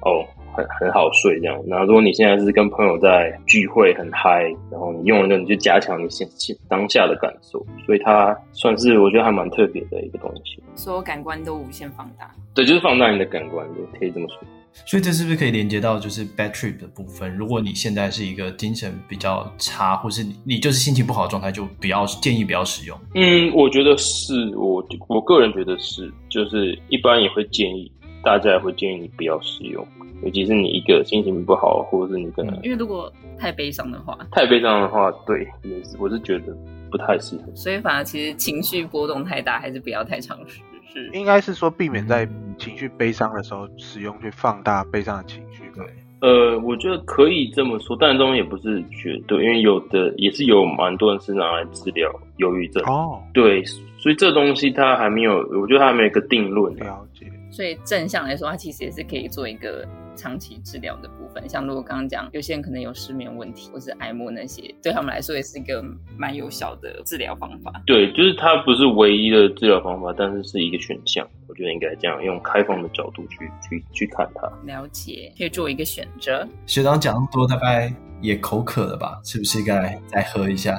[0.00, 0.26] 哦。
[0.54, 10.62] 很很好睡这样，然后如果你现在是跟朋友在聚会很嗨，然后你用了你就加强你现现当下的感受，所以它算是我觉得还蛮特别的一个东西。
[10.74, 14.38] 所有感官都无限放大，对，就是放大你的感官，就可以这么说。
[14.86, 17.36] 所以这是不是可以连接到就是 bad trip 的部分？
[17.36, 22.98] 如果你现在是一个精神比较差，或是你你就是心情不好的状态，就不要建议不要使用。
[23.14, 29.86] 嗯，我觉得是我我个人觉得是，就是一般也会建议大家也会建议你不要使用。
[30.22, 36.56] 尤其是你一个心情不好，或者是你可能，因为如果太悲伤的话，太悲伤的话，对，也是，我是觉得
[36.92, 37.52] 不太适合。
[37.56, 40.60] 所以反而其实情绪波动太大，还是不要太尝试。
[40.92, 45.64] 是，应该是说避免在情绪悲伤的时候使用，去放大悲伤的情绪。
[45.74, 45.84] 对，
[46.20, 52.80] 呃，我觉得可以这么说，但这东西也不是绝对，因为有的也是有蛮多人是拿来治疗忧郁症。
[52.84, 53.64] 哦，对，
[53.98, 56.72] 所以这东西它还没有，我觉得它还没有一个定论。
[56.76, 57.26] 了解。
[57.52, 59.86] 所以正向来说，它其实也是可以做一个
[60.16, 61.46] 长期治疗的部分。
[61.48, 65.84] 像如果刚刚讲，有些人可能有失眠问题，或是癌末那些，对他们来说也是一个
[66.16, 67.70] 蛮有效的治疗方法。
[67.86, 71.28] 对，就是它不是唯一的治疗方法，但是是一个选项。
[71.46, 73.38] 我觉得应该这样用开放的角度去
[73.68, 74.50] 去去看它。
[74.64, 76.48] 了解，可以做一个选择。
[76.66, 79.20] 学长讲那么多，大概也口渴了吧？
[79.22, 80.74] 是不是该再喝一下？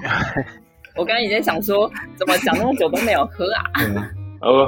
[0.98, 3.62] 我刚刚已经想说，怎么讲那么久都没有喝啊？
[4.44, 4.68] 哦，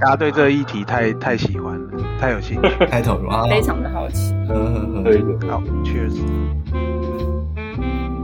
[0.00, 4.32] 大家对这个议题太太喜欢了，太有兴趣，太投入啊，非常的好奇。
[5.04, 6.16] 对的，好，Cheers。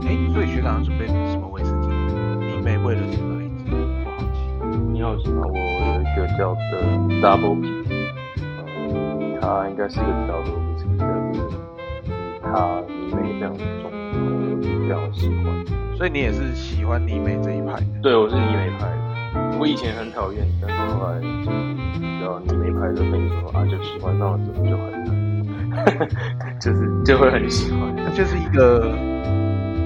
[0.07, 1.89] 哎，所以学长准备什么威士忌？
[2.39, 3.49] 你妹为了什么而已？
[4.05, 4.39] 不好奇。
[4.93, 5.41] 你好奇吗？
[5.45, 6.61] 我有一个叫做
[7.19, 7.67] Double P，
[8.39, 11.41] 嗯，它应该是一个调酒威士忌，但是
[12.41, 15.45] 它泥煤这样子重，我比较喜欢。
[15.97, 17.85] 所以你也是喜欢泥煤这一派的？
[18.01, 19.06] 对，我是泥煤派的。
[19.59, 21.27] 我以前很讨厌，但是后来就
[21.99, 26.09] 知道你没拍的跟你说啊，就喜欢上了之后就很，
[26.61, 27.95] 就是就会很喜欢。
[27.97, 28.93] 它就是一个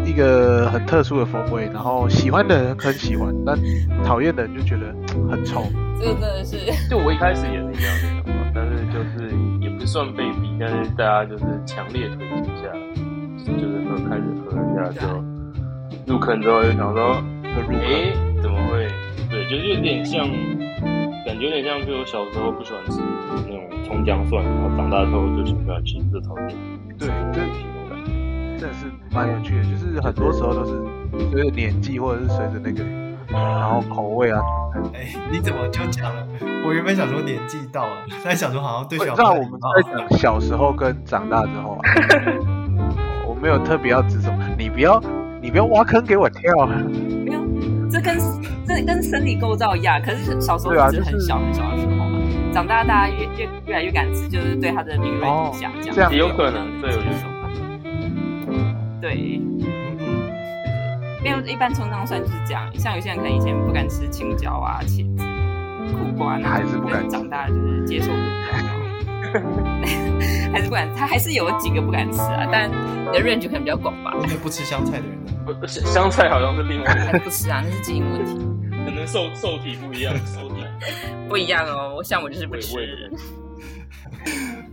[0.06, 3.58] 一个很特殊的风味，然后喜欢的人很喜欢，但
[4.04, 4.94] 讨厌的人就觉得
[5.30, 5.64] 很臭。
[6.00, 6.58] 这个真的是，
[6.90, 12.74] 就我一开始也是这样的想法，但是就是也不算被逼，但是大家就是强烈推荐下，
[13.46, 15.08] 就是喝开始喝人家就
[16.08, 18.88] 入坑之后就想说，哎，怎么会？
[19.52, 20.26] 对，就有点像，
[21.26, 23.02] 感觉有点像，就我小时候不喜欢吃
[23.48, 26.58] 那种葱姜蒜，然后长大之后就喜欢吃这炒店。
[26.98, 27.52] 对，这种
[27.90, 30.72] 感觉真的是蛮有趣的，就是很多时候都是
[31.32, 32.82] 随着年纪或者是随着那个，
[33.30, 34.40] 然后口味啊。
[34.94, 36.26] 哎，你怎么就讲了？
[36.66, 39.14] 我原本想说年纪到了，现在想说好像对小。
[39.18, 41.82] 那我们在讲小时候跟长大之后啊，
[43.28, 45.04] 我没有特别要指什么，你不要
[45.42, 46.72] 你不要挖坑给我跳啊。
[47.92, 48.18] 这跟
[48.66, 52.06] 这跟生理构造一样，可是小时候是很小很小的时候嘛，
[52.54, 57.30] 长大大家越越越来越敢吃，就是对它的敏锐度下降，这样也有可能，对，有这种。
[59.02, 59.42] 对，
[61.24, 65.26] 没有一般葱姜蒜就是这样，像有些人可能以前不敢吃青椒啊、茄子、
[65.92, 68.81] 苦瓜，那还是不敢，长大就是接受度比较高，
[70.52, 74.14] 还是不敢，他还是有几个不敢吃啊，但你的 range 可能比较广吧。
[74.22, 75.18] 那不吃香菜的人。
[75.46, 77.20] 不，香菜好像是另外一个。
[77.20, 78.34] 不吃啊，那是基因问题。
[78.86, 80.56] 可能受受体不一样， 受体
[81.30, 82.02] 不一样哦。
[82.04, 83.12] 像我就是不吃。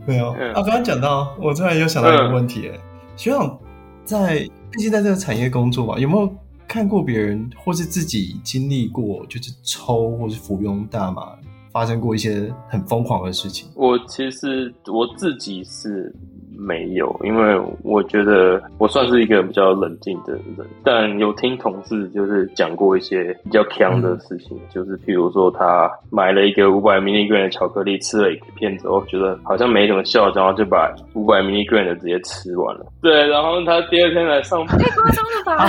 [0.07, 2.71] 没有啊，刚刚讲到，我突然又想到一个问题，
[3.17, 3.59] 学长
[4.05, 6.35] 在毕竟在这个产业工作嘛，有没有
[6.67, 11.37] 看过别人或是自己经历过，就是抽或是服用大麻，
[11.79, 13.69] 发生过一些很疯狂的事情？
[13.77, 16.13] 我其实我自己是。
[16.61, 32.87] 没有，因为我觉得我算是一个比较冷静的人，但有听同事就是讲过一些比较强的事情，嗯、就是譬如说他买了一个五百 milligram 的巧克力，吃了一片之后，觉得好像没什么效，然后就把五百 milligram 的直接吃完了。
[33.01, 35.69] 对，然后他第二天来上班，太夸张了吧？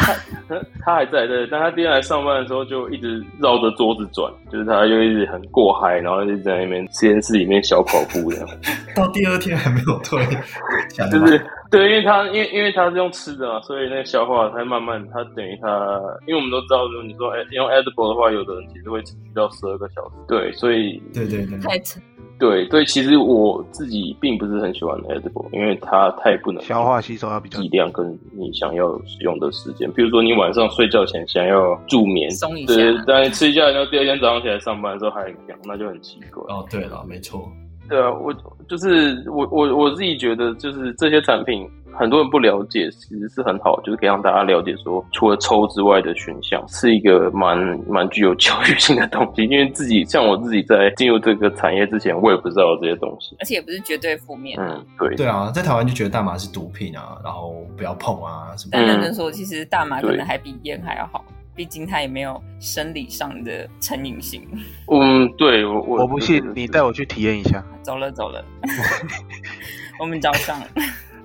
[0.49, 8.47] 他 他还在对，但他第二天来上班的时候就一直绕着桌子转，就是他就一直很过嗨，然后就在那边实验室里面小跑步这样。
[8.95, 10.19] 到第二天还没有退。
[11.11, 20.15] 就是对，因为他因为因为他是用吃的嘛，所以那个消化它慢慢，它等于它，因为我们都知道，说你说哎用 edible 的话，有的人其实会持续到十二个小时。
[20.27, 22.01] 对，所以对对对，太沉。
[22.39, 29.91] 对对，其实我自己并不是很喜欢 edible，因为它太不能消化吸收，它比较剂量跟你想要使用的时间。
[29.91, 36.41] 比如说你晚上睡觉前想要助眠，松一下，对，但你吃一下，然后第二天早上起来上班的时候还很痒，那就很奇怪。
[36.47, 37.45] 哦，对了，没错。
[37.89, 38.34] 对啊，我
[38.67, 49.43] 就是我我我自己觉得，就是这些产品很多人不了解，其实是很好，就是可以让大家了解说，除了抽之外的选项，是一个蛮蛮具有教育性的东西。
[49.45, 54.58] 因为自己像我自己在进入这个产业之前，我也不知道这些东西，而且也不是绝对负面。
[54.62, 58.69] 嗯，对对啊，在台湾就觉得大麻是毒品啊，然后不要碰啊什么。
[58.71, 61.25] 但认真说，其实大麻可能还比烟还要好。
[61.59, 64.41] 毕竟他也没有生理上的成瘾性。
[64.89, 67.61] 嗯，对，我我，我不信，你带我去体验一下。
[67.81, 68.41] 走 了走了，
[69.99, 70.57] 我们早上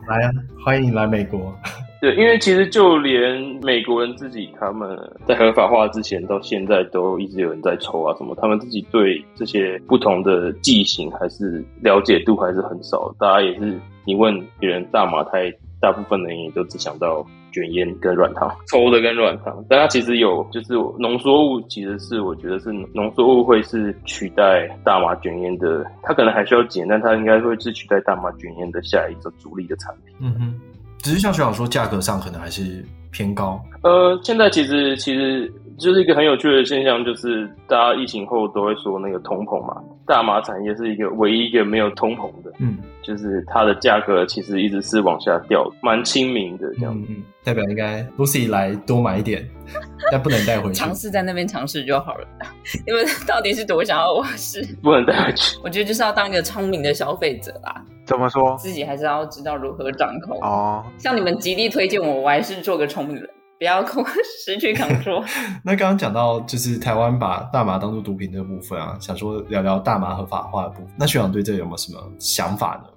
[0.09, 0.33] 来啊，
[0.65, 1.57] 欢迎来美国。
[2.01, 13.15] 对，因为其实就连美国人自己，他们在合法化之前到现在都一直有人在抽啊什么，他们自己对这些不同的剂型还是了解度还是很少。
[13.21, 15.49] 大家也是，你问别人大麻太，
[15.81, 17.25] 大部分的人也都只想到。
[17.55, 30.13] 卷烟跟软糖，抽的跟软糖，但它其实有，就是浓缩物，其实是我觉得是浓缩物会是取代大麻卷烟的，它可能还需要减，但它应该会是取代大麻卷烟的下一个主力的产品。
[30.19, 30.61] 嗯哼，
[30.99, 33.63] 只是像学长说，价格上可能还是偏高。
[33.83, 47.07] 呃，现在其实其实就是一个很有趣的现象，就是大家疫情后都会说那个通膨嘛，大麻产业是一个唯一一个没有通膨的，嗯，就是它的价格其实一直是往下掉，蛮亲民的这样子。
[47.11, 49.47] 嗯嗯代表应该 Lucy 来多买一点，
[50.11, 50.75] 但不能带回去。
[50.75, 52.27] 尝试在那边尝试就好了。
[52.89, 55.59] 因为到底是多想要我试，不能带回去。
[55.63, 57.85] 我觉得就是要当一个聪明的消费者啦。
[58.07, 58.57] 怎么说？
[58.57, 60.41] 自己还是要知道如何掌控。
[60.41, 60.83] 哦。
[60.97, 63.85] 像你们极力推荐我，我还是做个聪明人，不要
[64.45, 65.25] 失去 control。
[65.65, 70.87] 那刚刚讲到就是台湾把大麻当做毒品这个部分啊，想说聊聊大麻合法化的部分。
[70.99, 72.91] 那学长对这有没有什么想法呢？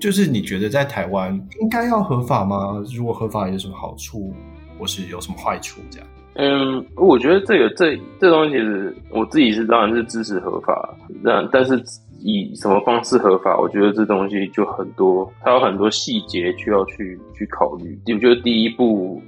[0.00, 2.82] 就是你觉得在台湾应该要合法吗？
[2.94, 4.34] 如果合法有什么好处，
[4.78, 5.80] 或是有什么坏处？
[5.90, 6.06] 这样？
[6.34, 11.82] 嗯，我觉得这个这这东西其实我自己是当然是支持合法，但但是
[12.20, 17.98] 以什么方式合法，我觉得这东西就很多，它有很多细节需要去去考虑。
[18.12, 19.22] 我觉得第一步。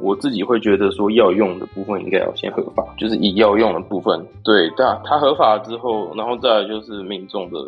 [0.00, 7.58] 我自己会觉得说，药用的部分应该要先合法，就是以药用的部分，对，但它合法之后，然后再来就是民众的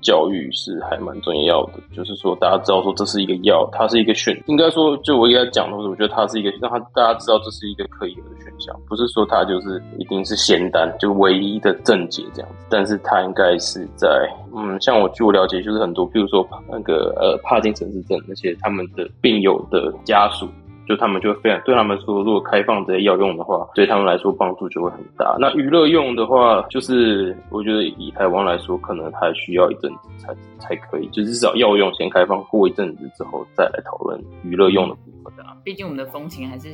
[0.00, 14.08] 教育是还蛮重要的，就是说大家知道说这是一个药，它是一个选，应该说就我应该讲的，我觉得它是一个让他大家知道这是一个可以有的选项，不是说它就是一定是仙丹，就唯一的正解这样子，但是它应该是在，
[14.54, 20.48] 嗯，像我据我了解，就是很多，比如说那个呃帕金森氏症那些他们的病友的家属。
[20.88, 25.36] 就他们就非常对他们说，如果开放这些药用的话，对他们来说帮助就会很大。
[25.38, 35.54] 那娱乐用的话，就是我觉得以台湾来说，可能还需要一阵子才才可以，就至少药用先开放过一阵子之后，再来讨论娱乐用的部分啊。
[35.62, 36.68] 毕竟我们的风情还是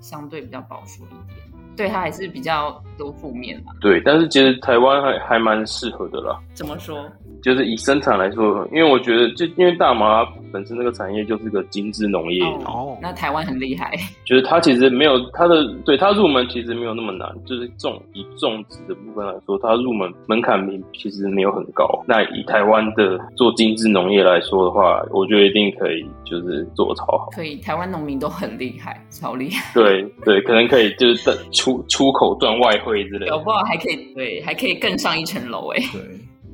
[0.00, 3.72] 相对比较保守一点，对他还是比较多负面嘛。
[3.80, 6.38] 对，但是其实台湾还还蛮适合的啦。
[6.54, 7.04] 怎么说？
[7.42, 13.92] 就是以生产来说，因为我觉得，就因为大麻本身那个产业就是个精致农业哦，那台湾很厉害。
[14.24, 17.28] 就是它其实没有它的，对它入门其实没有那么难。
[17.44, 20.58] 就是种以种植的部分来说，它入门门槛
[20.94, 22.02] 其实没有很高。
[22.08, 27.28] 那以台湾的做精致农业来说的话，我觉得一定可以，就是做超好。
[27.32, 29.70] 可以，台湾农民都很厉害，超厉害。
[29.74, 31.30] 对对，可能可以就是
[31.64, 35.80] 出出口赚外汇之类的，搞不好还可以对，还可以更上一层楼哎。
[35.92, 36.02] 对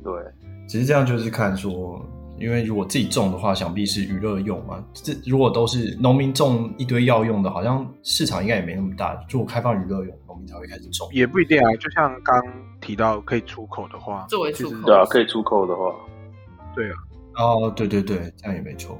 [0.03, 0.13] 对。
[0.67, 2.01] 其实这样就是看说，
[2.39, 4.81] 因为如果自己种的话，想必是娱乐用嘛。
[4.93, 9.21] 这如果都是农民种一堆药用的，好像市场应该也没那么大。
[9.29, 11.09] 如果开放娱乐用，农民才会开始种。
[11.11, 12.41] 也不一定啊，就像刚
[12.79, 15.93] 提到可以出口的话，作为出口，对啊，可以出口的话，
[16.73, 16.93] 对啊。
[17.35, 18.97] 哦，对对对，这样也没错。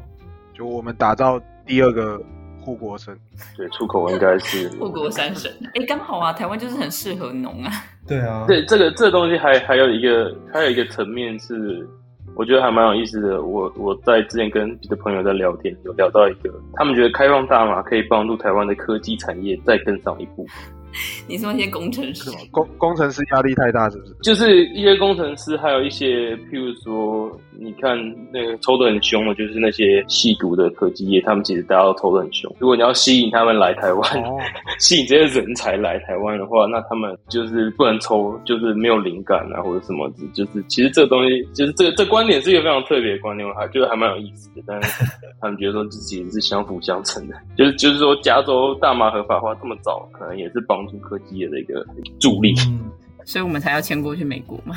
[0.53, 2.21] 就我们打造第二个
[2.62, 3.18] 护国神。
[3.57, 5.51] 对，出口应该是 护国山神。
[5.76, 7.72] 哎，刚好啊，台湾就是很适合农啊。
[8.07, 11.88] 对啊，对这个这个东西还还有一个还有一个层面是。
[12.34, 13.43] 我觉得还蛮有意思的。
[13.43, 20.47] 我我在之前跟别的朋友在聊天，有聊到一个，他们觉得开放大麻可以帮助台湾的科技产业再更上一步。
[21.27, 24.15] 你说那些工程师，工工程师压力太大，是不是？
[24.23, 27.97] 就是一些工程师，还有一些，譬如说，你看
[28.31, 32.53] 那个抽的很凶的，就是那些吸毒的科技业，他们其实大家都抽的很凶。
[32.59, 34.37] 如果你要吸引他们来台湾，哦、
[34.79, 40.15] 吸引这些人才来台湾的话，那他们就是不能抽，就是没有灵感啊，或者什么的。
[40.33, 44.61] 就是其实这个东西，就是这个这观点是一个非常特别的观点，我还觉得还蛮有意思的。
[44.67, 45.05] 但是
[45.39, 50.80] 他们觉得说自己是相辅相成的，就是就是说，加州大麻合法化这么早，可能也是帮。
[50.88, 51.86] 助科技业的一个
[52.19, 52.91] 助力，嗯，
[53.25, 54.75] 所以我们才要迁过去美国嘛。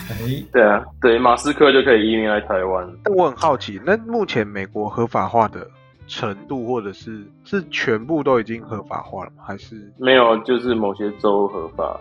[0.52, 2.88] 对啊，对，马斯克就可以移民来台湾。
[3.02, 5.66] 但我很好奇，那目前美国合法化的
[6.06, 9.42] 程度，或者是是全部都已经合法化了吗？
[9.46, 10.36] 还是没有？
[10.44, 11.98] 就是某些州合法，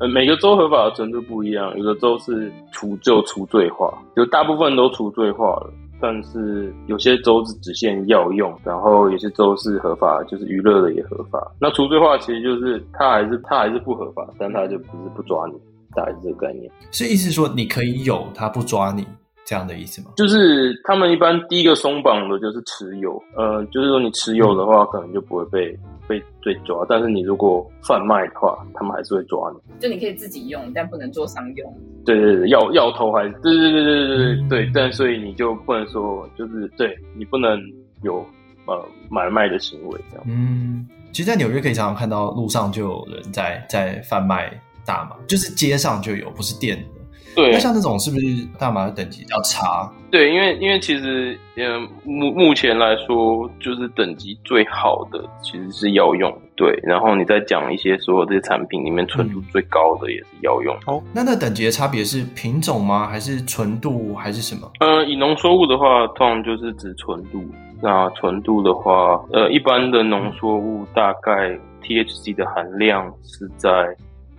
[0.00, 5.72] 呃，每个州合法的程度不一样，有的州是除就除罪化，就大部分都除罪化了。
[6.00, 11.52] 但是有些州是只限药用，然后有些州是合法，就是娱乐的也合法。
[11.60, 15.54] 那除罪化其实就是它还是它还是不合法，但它就不是不抓你，
[15.94, 16.70] 大概是这个概念。
[16.90, 19.06] 是意思说你可以有，它不抓你
[19.44, 20.12] 这样的意思吗？
[20.16, 25.78] 就是他们一般第一个松绑的就是持有，呃，就是说你持有的话，可能就不会被。
[26.06, 29.80] 被被抓，但是你如果贩卖的话，他们还是会抓你。
[29.80, 31.80] 就你可以自己用，但不能做商用。
[32.04, 37.58] 对对对，要要头还是对对对对对对、但所以你就不能说，就是对你不能
[38.02, 38.22] 有
[38.66, 40.26] 呃买卖的行为这样。
[40.28, 44.52] 嗯，其实，在纽约可以常常看到路上就有人在在贩卖
[44.84, 47.00] 大麻，就是街上就有，不是店的。
[47.34, 48.26] 对，那像这种是不是
[48.58, 49.90] 大麻的等级比较差？
[50.10, 56.32] 对，因为因为其实，嗯，目目前来说，就是等级最好的其实是药用。
[56.56, 60.72] 对，然后你再讲一些所有这些产品里面纯度最高的也是药用。
[60.86, 63.08] 哦，那那等级的差别是品种吗？
[63.08, 64.14] 还是纯度？
[64.14, 64.70] 还是什么？
[64.78, 67.44] 呃，以浓缩物的话，通常就是指纯度。
[67.82, 73.68] 那纯度的话，呃，一般的浓缩物大概 THC 的含量是在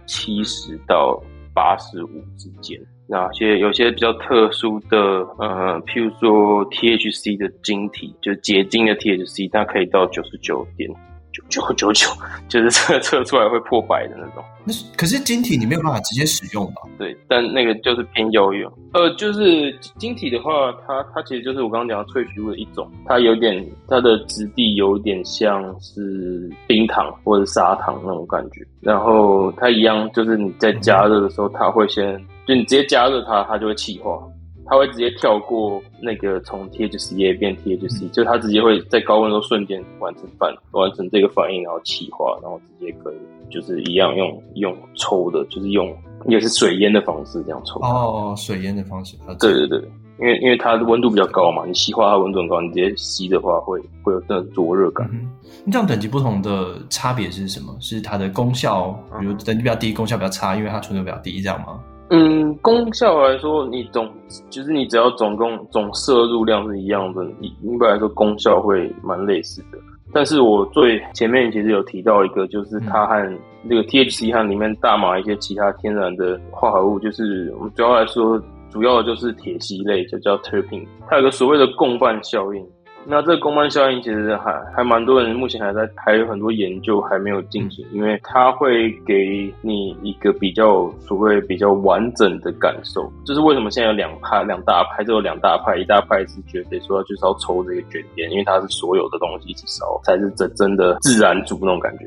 [0.06, 1.22] 七十到。
[1.56, 2.78] 八十五之间，
[3.08, 4.97] 那些有些比较特殊的，
[5.39, 10.89] 呃，譬如说 THC 的晶体，就是结晶的 THC，它可以到九十九点。
[11.36, 12.09] 九九九九，
[12.47, 14.43] 就是测测出来会破百的那种。
[14.67, 16.81] 那可是晶体你没有办法直接使用吧？
[16.97, 18.71] 对，但那个就是偏药用。
[18.93, 28.61] 呃，就是晶体的话，它它其实就是我刚刚讲的萃取物的一种，它有点它的质地有点像是冰糖或者砂糖那种感觉。
[28.81, 32.17] 然后它一样，就是你在加热的时候，它会先
[32.47, 34.19] 就你直接加热它，它就会气化，
[34.66, 43.16] 它会直接跳过那个从 THCA 变 THC，就它直接会在高温都瞬间完成反完成这个反应，然后气化，然后直接可以
[43.49, 45.95] 就是一样用用抽的，就是用
[46.28, 47.80] 也是水烟的方式这样抽。
[47.82, 49.16] 哦，水烟的方式。
[49.39, 49.80] 对对对，
[50.20, 55.07] 因为因为它的温度比较高嘛，你吸化它温度很高，你直接吸的话会会有那种灼热感。
[55.13, 55.30] 嗯
[55.72, 57.76] 这样等级不同的差别是什么？
[57.80, 61.80] 是它的功效，比如等级比较低，功效比较差，因为它纯度比较低，这样吗？
[62.10, 64.08] 嗯，功效来说，你总
[64.49, 69.78] 就是你只要总共总摄入量是一样的，一一般来说功效会蛮类似的。
[70.14, 78.39] 但是我最前面其实有提到一个，就是它和那个 THC 和里面大麻一些其他天然的化合物，就是我们主要来说，
[78.70, 82.66] 主要的就是铁烯类，就叫 terpene，它有个所谓的共伴效应。
[83.08, 93.12] 那这个共伴效应其实还还蛮多人目前还在还有很多研究还没有进行，因为它会给你一个比较所谓比较完整的感受。
[93.26, 102.06] 就是为什么现在有两派两大派，就有两大派，一大派是觉得说就是要抽这个卷烟，因为它是所有的东西一起烧才是真真的自然组那种感觉。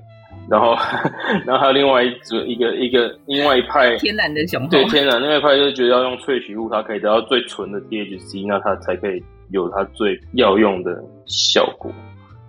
[0.50, 0.74] 然后
[1.46, 9.22] 然后还有另外一组一个一个另外一派天然的雄厚，对天然另外一派就是觉得要用萃取物，它可以得到最纯的 THC，那它才可以。
[9.50, 11.90] 有它最药用的效果，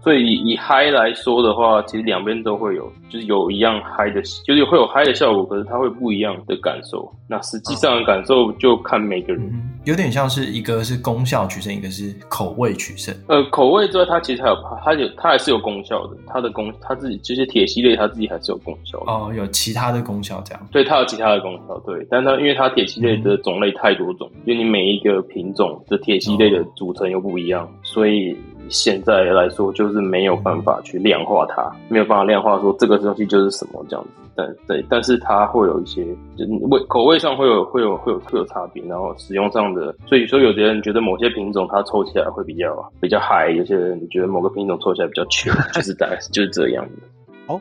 [0.02, 7.12] 所以以以嗨来说的话，其实两边都会有，就是有一样嗨的，就是会有嗨的效果，可是它会不一样的感受。
[7.28, 9.44] 那实际上的感受就看每个人。
[9.52, 13.14] 嗯，有点像是一个是功效取胜，一个是口味取胜。
[13.28, 19.12] 呃，口味之外，它其实还有它有它还是有功效的，它的功它自己这些铁烯类，它自己还是有功效的。
[19.12, 20.68] 哦，有其他的功效这样。
[20.72, 28.34] 对，它有其他的功效，对，但它因为它铁烯类的种类太多种，因为你每一个品种的铁烯类的组成又不一样，所以。
[28.70, 34.10] 现在来说，就是没有办法去量化它，没有办法量化说这个东西就是什么这样子。
[34.36, 36.06] 但对，但是它会有一些，
[36.38, 47.54] 就味口味上会有会有会有特差别，然后使用上的，所以说有的人觉得某些品种它抽起来会比较比较嗨，有些人觉得某个品种抽起来比较缺， 就是大概就是这样的。
[47.54, 47.60] 哦，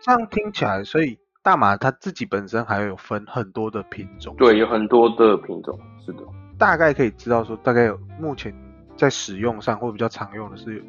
[0.00, 6.20] 这样听起来，所以大麻它自己本身还有分很多的品种，对，有很多的品种，是的。
[6.58, 8.54] 大概可以知道说，大概有目前
[9.00, 10.84] 在使用上或比较常用的是，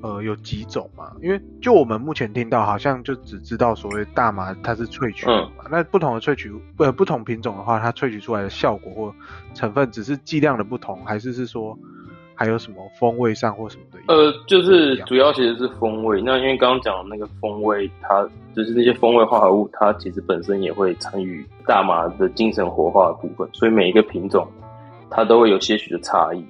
[0.00, 1.10] 呃，有几种嘛？
[1.20, 5.50] 因为就我们目前听到，好像就只知道所谓大麻它是萃取嘛。
[5.64, 9.12] 嗯、那不同的萃取，呃，不同品种的话，它萃取出来的效果或
[9.54, 11.76] 成分，只是剂量的不同，还是是说
[12.36, 13.98] 还有什么风味上或什么的？
[14.06, 16.22] 呃，就是主要其实是风味。
[16.22, 18.22] 那因为刚刚讲的那个风味，它
[18.54, 24.46] 就是那些风味化合物，它其实本身也会参与大麻的精神活化的部分，所以每一个品种。
[25.10, 26.44] 它都会有些许的差异。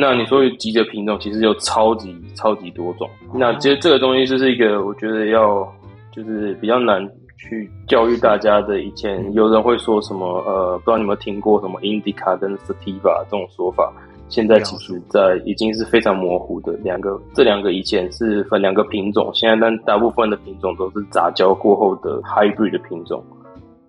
[0.00, 3.10] 那你说有几个品种，其实有超级超级多种。
[3.34, 5.66] 那其实这个东西就是一个，我觉得要
[6.12, 7.04] 就是比较难
[7.36, 8.80] 去教育大家的。
[8.80, 13.92] 以前有人会说什么，呃，不知道你有没有听过什么 Indica 跟 Sativa 这种说法。
[14.28, 23.20] 现在其实，在已经是非常模糊的两个，这两个以前是分两个品种，现在但大部分的品种都是杂交过后的 Hybrid 的品种。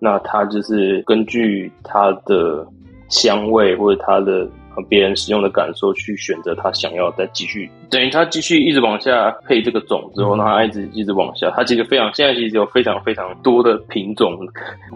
[0.00, 2.66] 那它就是根据它的。
[3.12, 4.48] 香味或者它的
[4.88, 14.38] 别人使用的感受去选择他想要再继续，等于他继续一直往下配这个种之后，那他一直一直往下，它其实非常现在其实有非常非常多的品种，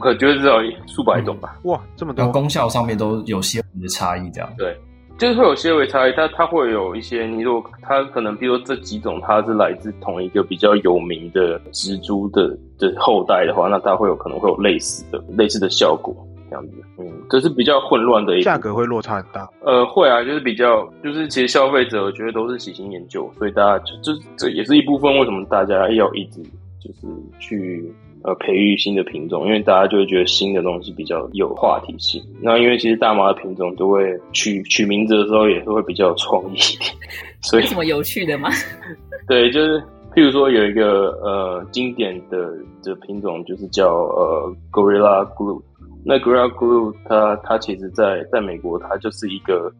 [0.00, 1.56] 我觉得至少数百种吧。
[1.64, 2.26] 哇，这么多！
[2.28, 4.76] 功效上面都有些微的差异，这样对，
[5.18, 12.48] 就是会有些微差异，它它会有一些，你如果它可能比如说这几种它是来自同一个比较有名的植株的
[12.78, 16.14] 的后代的话，那它会有可能会有类似的类似的效果。
[16.54, 19.48] 这样子，嗯，这是比较混乱的一，价格会落差很大。
[19.60, 26.40] 呃，会啊，就是比较，就是其实消费者我觉得都是喜新厌旧，所以大家就就这也是一部分为什么大家要一直
[26.78, 27.08] 就是
[27.40, 27.92] 去
[28.22, 32.22] 呃培育新的品种，因为大家就会觉得新的东西比较有话题性。
[32.40, 36.92] 那因为其实大麻的品种都会取取名字的时候也是会比较有创意一点，
[37.42, 38.48] 所以有什么有趣的吗？
[39.26, 39.82] 对，就是
[40.14, 42.52] 譬如说有一个呃经典的
[42.84, 45.60] 的品种就是叫呃 Gorilla Glue。
[46.04, 49.72] 那 Gorilla Glue 它它其实在在美国它就是一个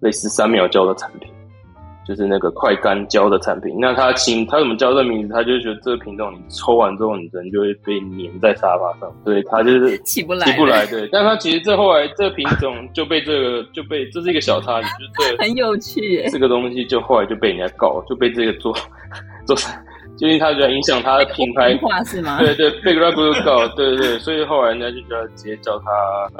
[0.00, 1.30] 类似三秒胶的产品，
[2.06, 3.76] 就是那个快干胶的产品。
[3.78, 5.34] 那它请它怎么叫这名字？
[5.34, 10.86] 它就觉得这个品种你抽完之后，你人就会被粘在沙发上，对，它就是 起不来，起不来。
[10.86, 16.28] 对，但它其实这后来这个品种就被这个就被这是一个小插曲，就是这个、很有趣耶。
[16.30, 18.74] 这个东西就后来就被人家告，就被这个做
[19.46, 19.56] 做。
[20.16, 22.38] 就因为它比较影响他的品牌化是吗？
[22.38, 25.84] 对对，Big Red Blue Go，对对对，所以后来人家就叫直接叫他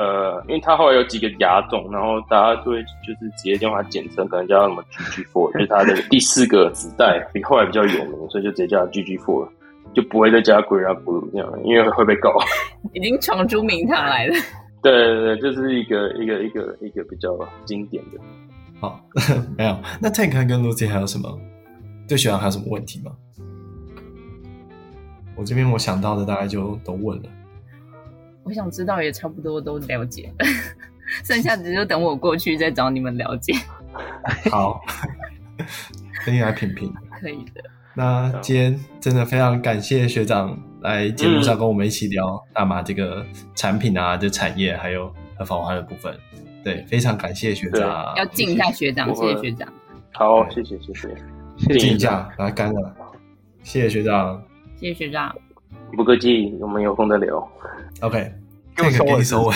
[0.03, 9.47] 呃，因为他后来有几个牙种，然后大家就会就是直接叫它简称，可能叫它什么 GG Four，就是它的第四个子代，比后来比较有名，所以就直接叫它 GG Four，
[9.95, 12.33] 就不会再加 Gorilla Glue 这样，因为会被告。
[12.95, 14.35] 已经闯出名堂来了。
[14.83, 18.21] 对对对，这、就是一个一个一个一个比较经典的。
[18.81, 19.01] 好，
[19.59, 19.77] 没有。
[20.01, 21.29] 那 Tank 跟 Lucy 还有什么
[22.09, 23.13] 对学长还有什么问题吗？
[25.37, 27.29] 我这边我想到的大概就都问了，
[28.43, 30.33] 我想知道也差不多都了解，
[31.23, 33.53] 剩下的就等我过去再找你们了解。
[34.51, 34.81] 好，
[36.25, 36.93] 等你来品评。
[37.21, 37.63] 可以的。
[37.95, 43.25] 那今天真的非常感谢学长来节目上跟我们一起聊大麻这个
[43.55, 46.15] 产品啊，这产业还有合法化的部分。
[46.63, 48.15] 对，非常感谢学长。
[48.17, 49.73] 要敬一下学长，谢谢学长。
[50.13, 51.17] 好，谢谢谢谢，
[51.57, 52.95] 谢谢一下，来干了，
[53.63, 54.43] 谢谢学长。
[54.79, 55.35] 谢谢学长，
[55.97, 57.37] 不客气，我们有空再聊。
[58.03, 58.31] OK，
[58.77, 59.55] 给你收尾，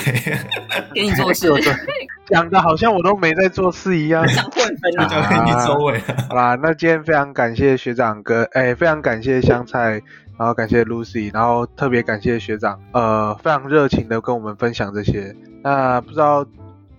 [0.94, 1.48] 给你 做事，
[2.26, 5.98] 讲的好像我都没在做事一样，想混分了，就给你收尾。
[6.28, 10.00] 好啦，那今天非常感谢学长哥，哎、欸，非常感谢香菜，
[10.38, 15.36] 然后感谢 Lucy，然后特别感谢学长，呃，非常热情的跟我们分享这些。
[15.62, 16.46] 那不知道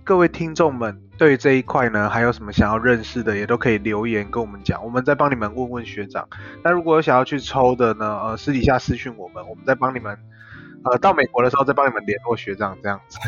[0.03, 0.95] 各位听众们。
[1.21, 6.27] 对于这一块呢，还有什么想要认识的，也都可以留言跟我们讲，我们再帮你们问问学长。
[6.63, 10.17] 那如果有想要去抽的呢，呃，私底下私讯我们，我们再帮你们，
[10.83, 13.19] 呃，到美国的时候再帮你们联络学长这样子。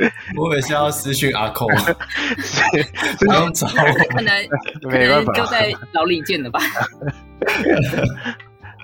[0.40, 1.68] 我也是要私讯阿空，
[3.20, 4.32] 不用找，可能
[4.90, 6.58] 没办法，就在牢里见的吧。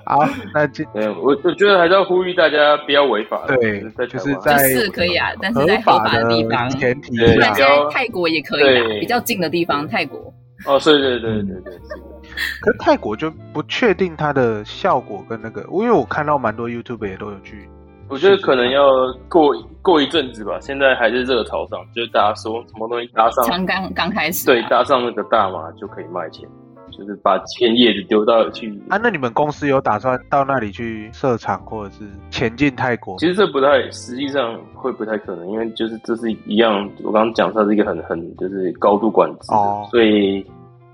[0.05, 0.19] 好，
[0.53, 3.41] 那今嗯，我我觉得还是要呼吁大家不要违法。
[3.47, 10.33] 对，就是在是可以啊，但是在合法的地方前提下，现在泰国也可以，比较近的地方，泰国。
[10.65, 11.73] 哦，对对对对对对。
[12.61, 17.67] 可是泰国就不确定它的效果跟那个，因为我看到蛮多 YouTube 也都有去。
[18.07, 18.83] 我觉得可能要
[19.27, 19.51] 过
[19.81, 26.47] 过一阵子吧，现在还是热潮上，就是大家说什么东西搭上，刚刚刚开始，对，搭上那个大麻就可以卖钱。
[26.97, 28.69] 就是把片叶子丢到去。
[28.89, 33.17] 啊，那你们公司有打算到那里去设厂，或者是前进泰国？
[33.19, 40.45] 其实这不太，实际上会不太可能，因为就是这是一样，我刚刚讲它是一个很很就是高度管制，哦，所以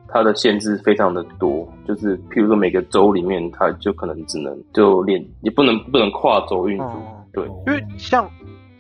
[0.08, 1.68] 它的限制非常的多。
[1.88, 8.30] 就是譬如说每个州里面，它就可能只能就连也不能不能跨州运输，哦，对，因为像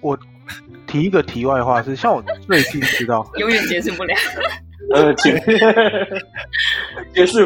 [0.01, 0.17] 我。
[0.85, 4.13] 提一个题外话是，像我最近知道， 永远解释不了。
[4.93, 5.39] 呃，解
[7.13, 7.45] 解释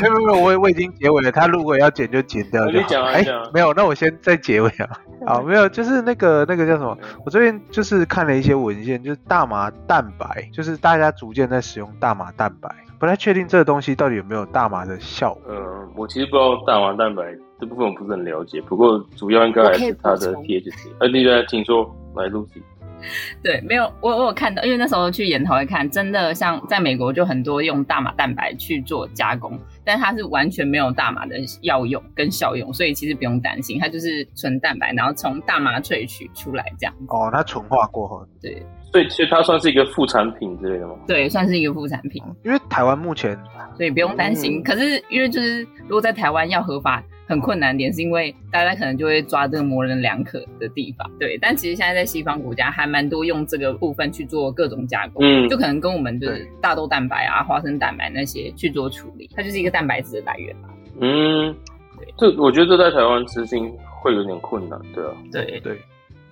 [0.00, 1.30] 没有 没有，我我已经结尾了。
[1.30, 2.88] 他如果要剪就剪掉就好。
[2.88, 4.88] 讲哎，没有，那我先再结尾啊。
[5.26, 6.96] 好，没有，就是那个那个叫什么？
[7.24, 12.68] 我这边就是看了一些文献，就是大麻蛋白，就是大家逐渐在使用大麻蛋白，
[12.98, 15.54] 不太确定这个东西到底有没有大麻的效果。
[15.54, 17.22] 呃，我其实不知道大麻蛋白
[17.60, 20.88] 这部分我不是很了解，不过主要应该还是它的 THC。
[20.98, 22.60] 呃，你在请说来录制。
[23.42, 36.94] 对，没有我我有看到，因为那时候去研讨会看，真的像在美国就很多用大麻蛋白去做加工，但它是完全没有大麻的药用跟效用，所以其实不用担心，它就是纯蛋白，然后从大麻萃取出来这样。
[37.08, 38.62] 哦，它纯化过后，对，
[38.92, 40.94] 所以其实它算是一个副产品之类的吗？
[41.06, 43.36] 对，算是一个副产品，因为台湾目前，
[43.76, 44.58] 所以不用担心。
[44.58, 47.02] 嗯、可是因为就是如果在台湾要合法。
[47.24, 51.38] 很困难点是因为大家可能就会抓这个模棱两可的地方，对。
[51.40, 60.68] 但其实现在在西方国家还蛮多用这个部分去做各种加工，嗯，就可能跟我们就是大豆蛋白啊、花生蛋白那些去做处理，它就是一个蛋白质的来源嘛。
[61.00, 61.54] 嗯，
[61.96, 62.12] 对。
[62.18, 63.72] 这我觉得这在台湾执行
[64.02, 65.12] 会有点困难，对啊。
[65.30, 65.80] 对对。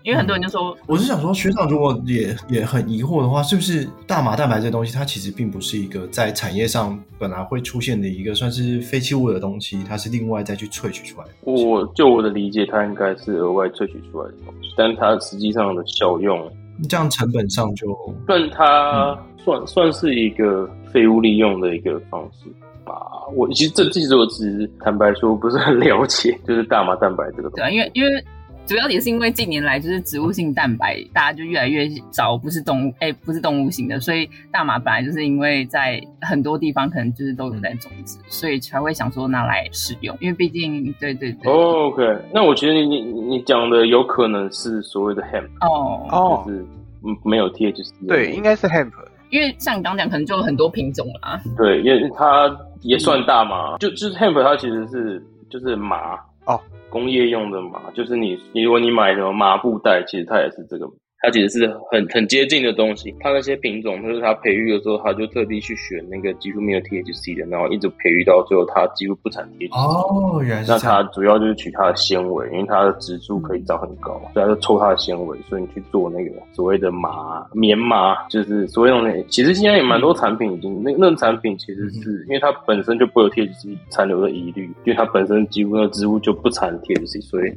[0.03, 11.33] 因为很多人就说，我是想说，学长如果也也很疑惑的话，是不是大麻蛋白这东西，它其实并不是一个在产业上本来会出现的一个算是废弃物的东西，它是另外再去萃取出来的。
[11.43, 16.51] 我就我的理解，它应该是额外萃取出来的东西，但它实际上的效用，
[16.89, 17.87] 这样成本上就，
[18.27, 22.49] 算它算、嗯、算是一个废物利用的一个方式
[22.87, 22.95] 吧。
[23.35, 28.25] 我其实这其实我只是坦白说不是很了解，就是大麻蛋白这个东西，对，因为因为。
[28.71, 41.53] 主要也是因为近年来就是植物性蛋白，大家就越来越找不是动物，哎、欸，不是动物型的，所以大麻本来就是因为在很多地方可能就是都有在种植，所以才会想说拿来使用，因为毕竟，对对对。
[41.53, 46.61] Oh, OK，那我觉得你你你讲的有可能是所谓的 hemp，哦哦，就是
[47.05, 48.93] 嗯没有 THC，对，应该是 hemp，
[49.31, 51.43] 因为像你刚讲，可能就有很多品种啦。
[51.57, 56.17] 对，因为它也算大麻，嗯、就就是 hemp，它其实是就是麻
[56.47, 56.61] 哦。
[56.89, 60.91] 工业用的麻，就是你，如果你买什么麻布袋，其实它也是这个。
[61.23, 69.69] 它其实是很很接近的东西，它那些品种，就是它培育的时候，它就特地去选那个几乎没有 THC 的，然后一直培育到最后，它几乎不产 THC。
[69.77, 70.65] 哦，原来。
[70.67, 79.23] 那它主要就是取它的纤维，因为它的植株可以长很高，所以它就抽它的纤维，所以你去做那个所谓的麻棉麻，就是所谓的那。
[79.25, 87.53] 其实现在也蛮多产品已经那那个产品其实是、嗯、因为它本身就不会有 THC 残留的疑虑，因为它本身几乎那个植物就不产 THC，所以。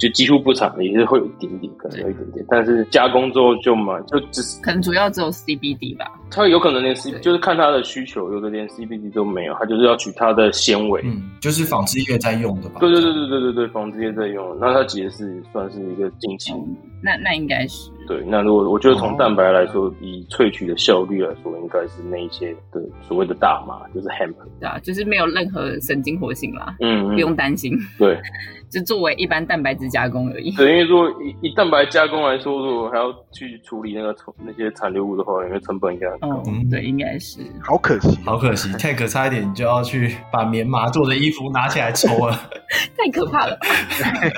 [0.00, 6.10] 就几乎不产，也是会有一点点，可能有一点点，但是加工之后就嘛，就只是可能主要只有 CBD 吧。
[6.30, 12.80] 它有可能连 C 就是看它的需求，有的连 CBD 都没有，它就是要取它的纤维，嗯，就是纺织业在用的吧？
[12.80, 17.90] 对对对对对对对，纺织业在用，那它其实是算是一个近期、嗯，那那应该是。
[18.06, 28.18] 对，那如果我觉得从蛋白来说，哦、以萃取的效率来说，应该是那一些的所谓的大麻，就是 hemp，对啊，就是没有任何神经活性啦，嗯，嗯，不用担心，对，
[28.68, 30.50] 就作为一般蛋白质加工而已。
[30.56, 42.34] 对，因为说以以蛋白加工来说，如果还要去处理那个那些残留物的话，因为成本应该很高，嗯，对，应该是，好可惜，好可惜，Tank 差一点你就要去把棉麻做的衣服拿起来抽了，
[42.96, 43.56] 太可怕了。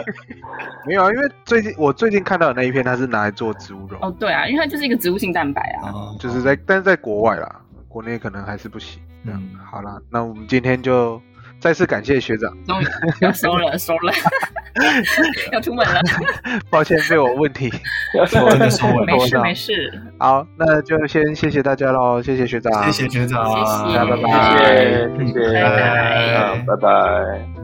[0.87, 3.99] 没有啊，因为最近我最近看到的那一篇，它是拿来做植物肉。
[4.01, 4.47] 哦，对啊。
[4.47, 9.03] 因为它就是一个植物性蛋白啊，嗯、就是在，但是在国外啦，国内可能还是不行。
[9.25, 11.21] 嗯，好啦，那我们今天就
[11.61, 12.85] 再次感谢学长，终于
[13.21, 14.13] 要收了， 收 了，
[15.53, 16.01] 要出门了。
[16.69, 17.73] 抱歉，被我问题，
[18.19, 20.03] 要收了就收了，没事没事。
[20.19, 24.59] 好，那就先谢谢大家喽，谢谢学长，谢谢学长，谢谢，拜拜，
[25.19, 27.62] 谢谢，谢谢，拜拜，拜拜。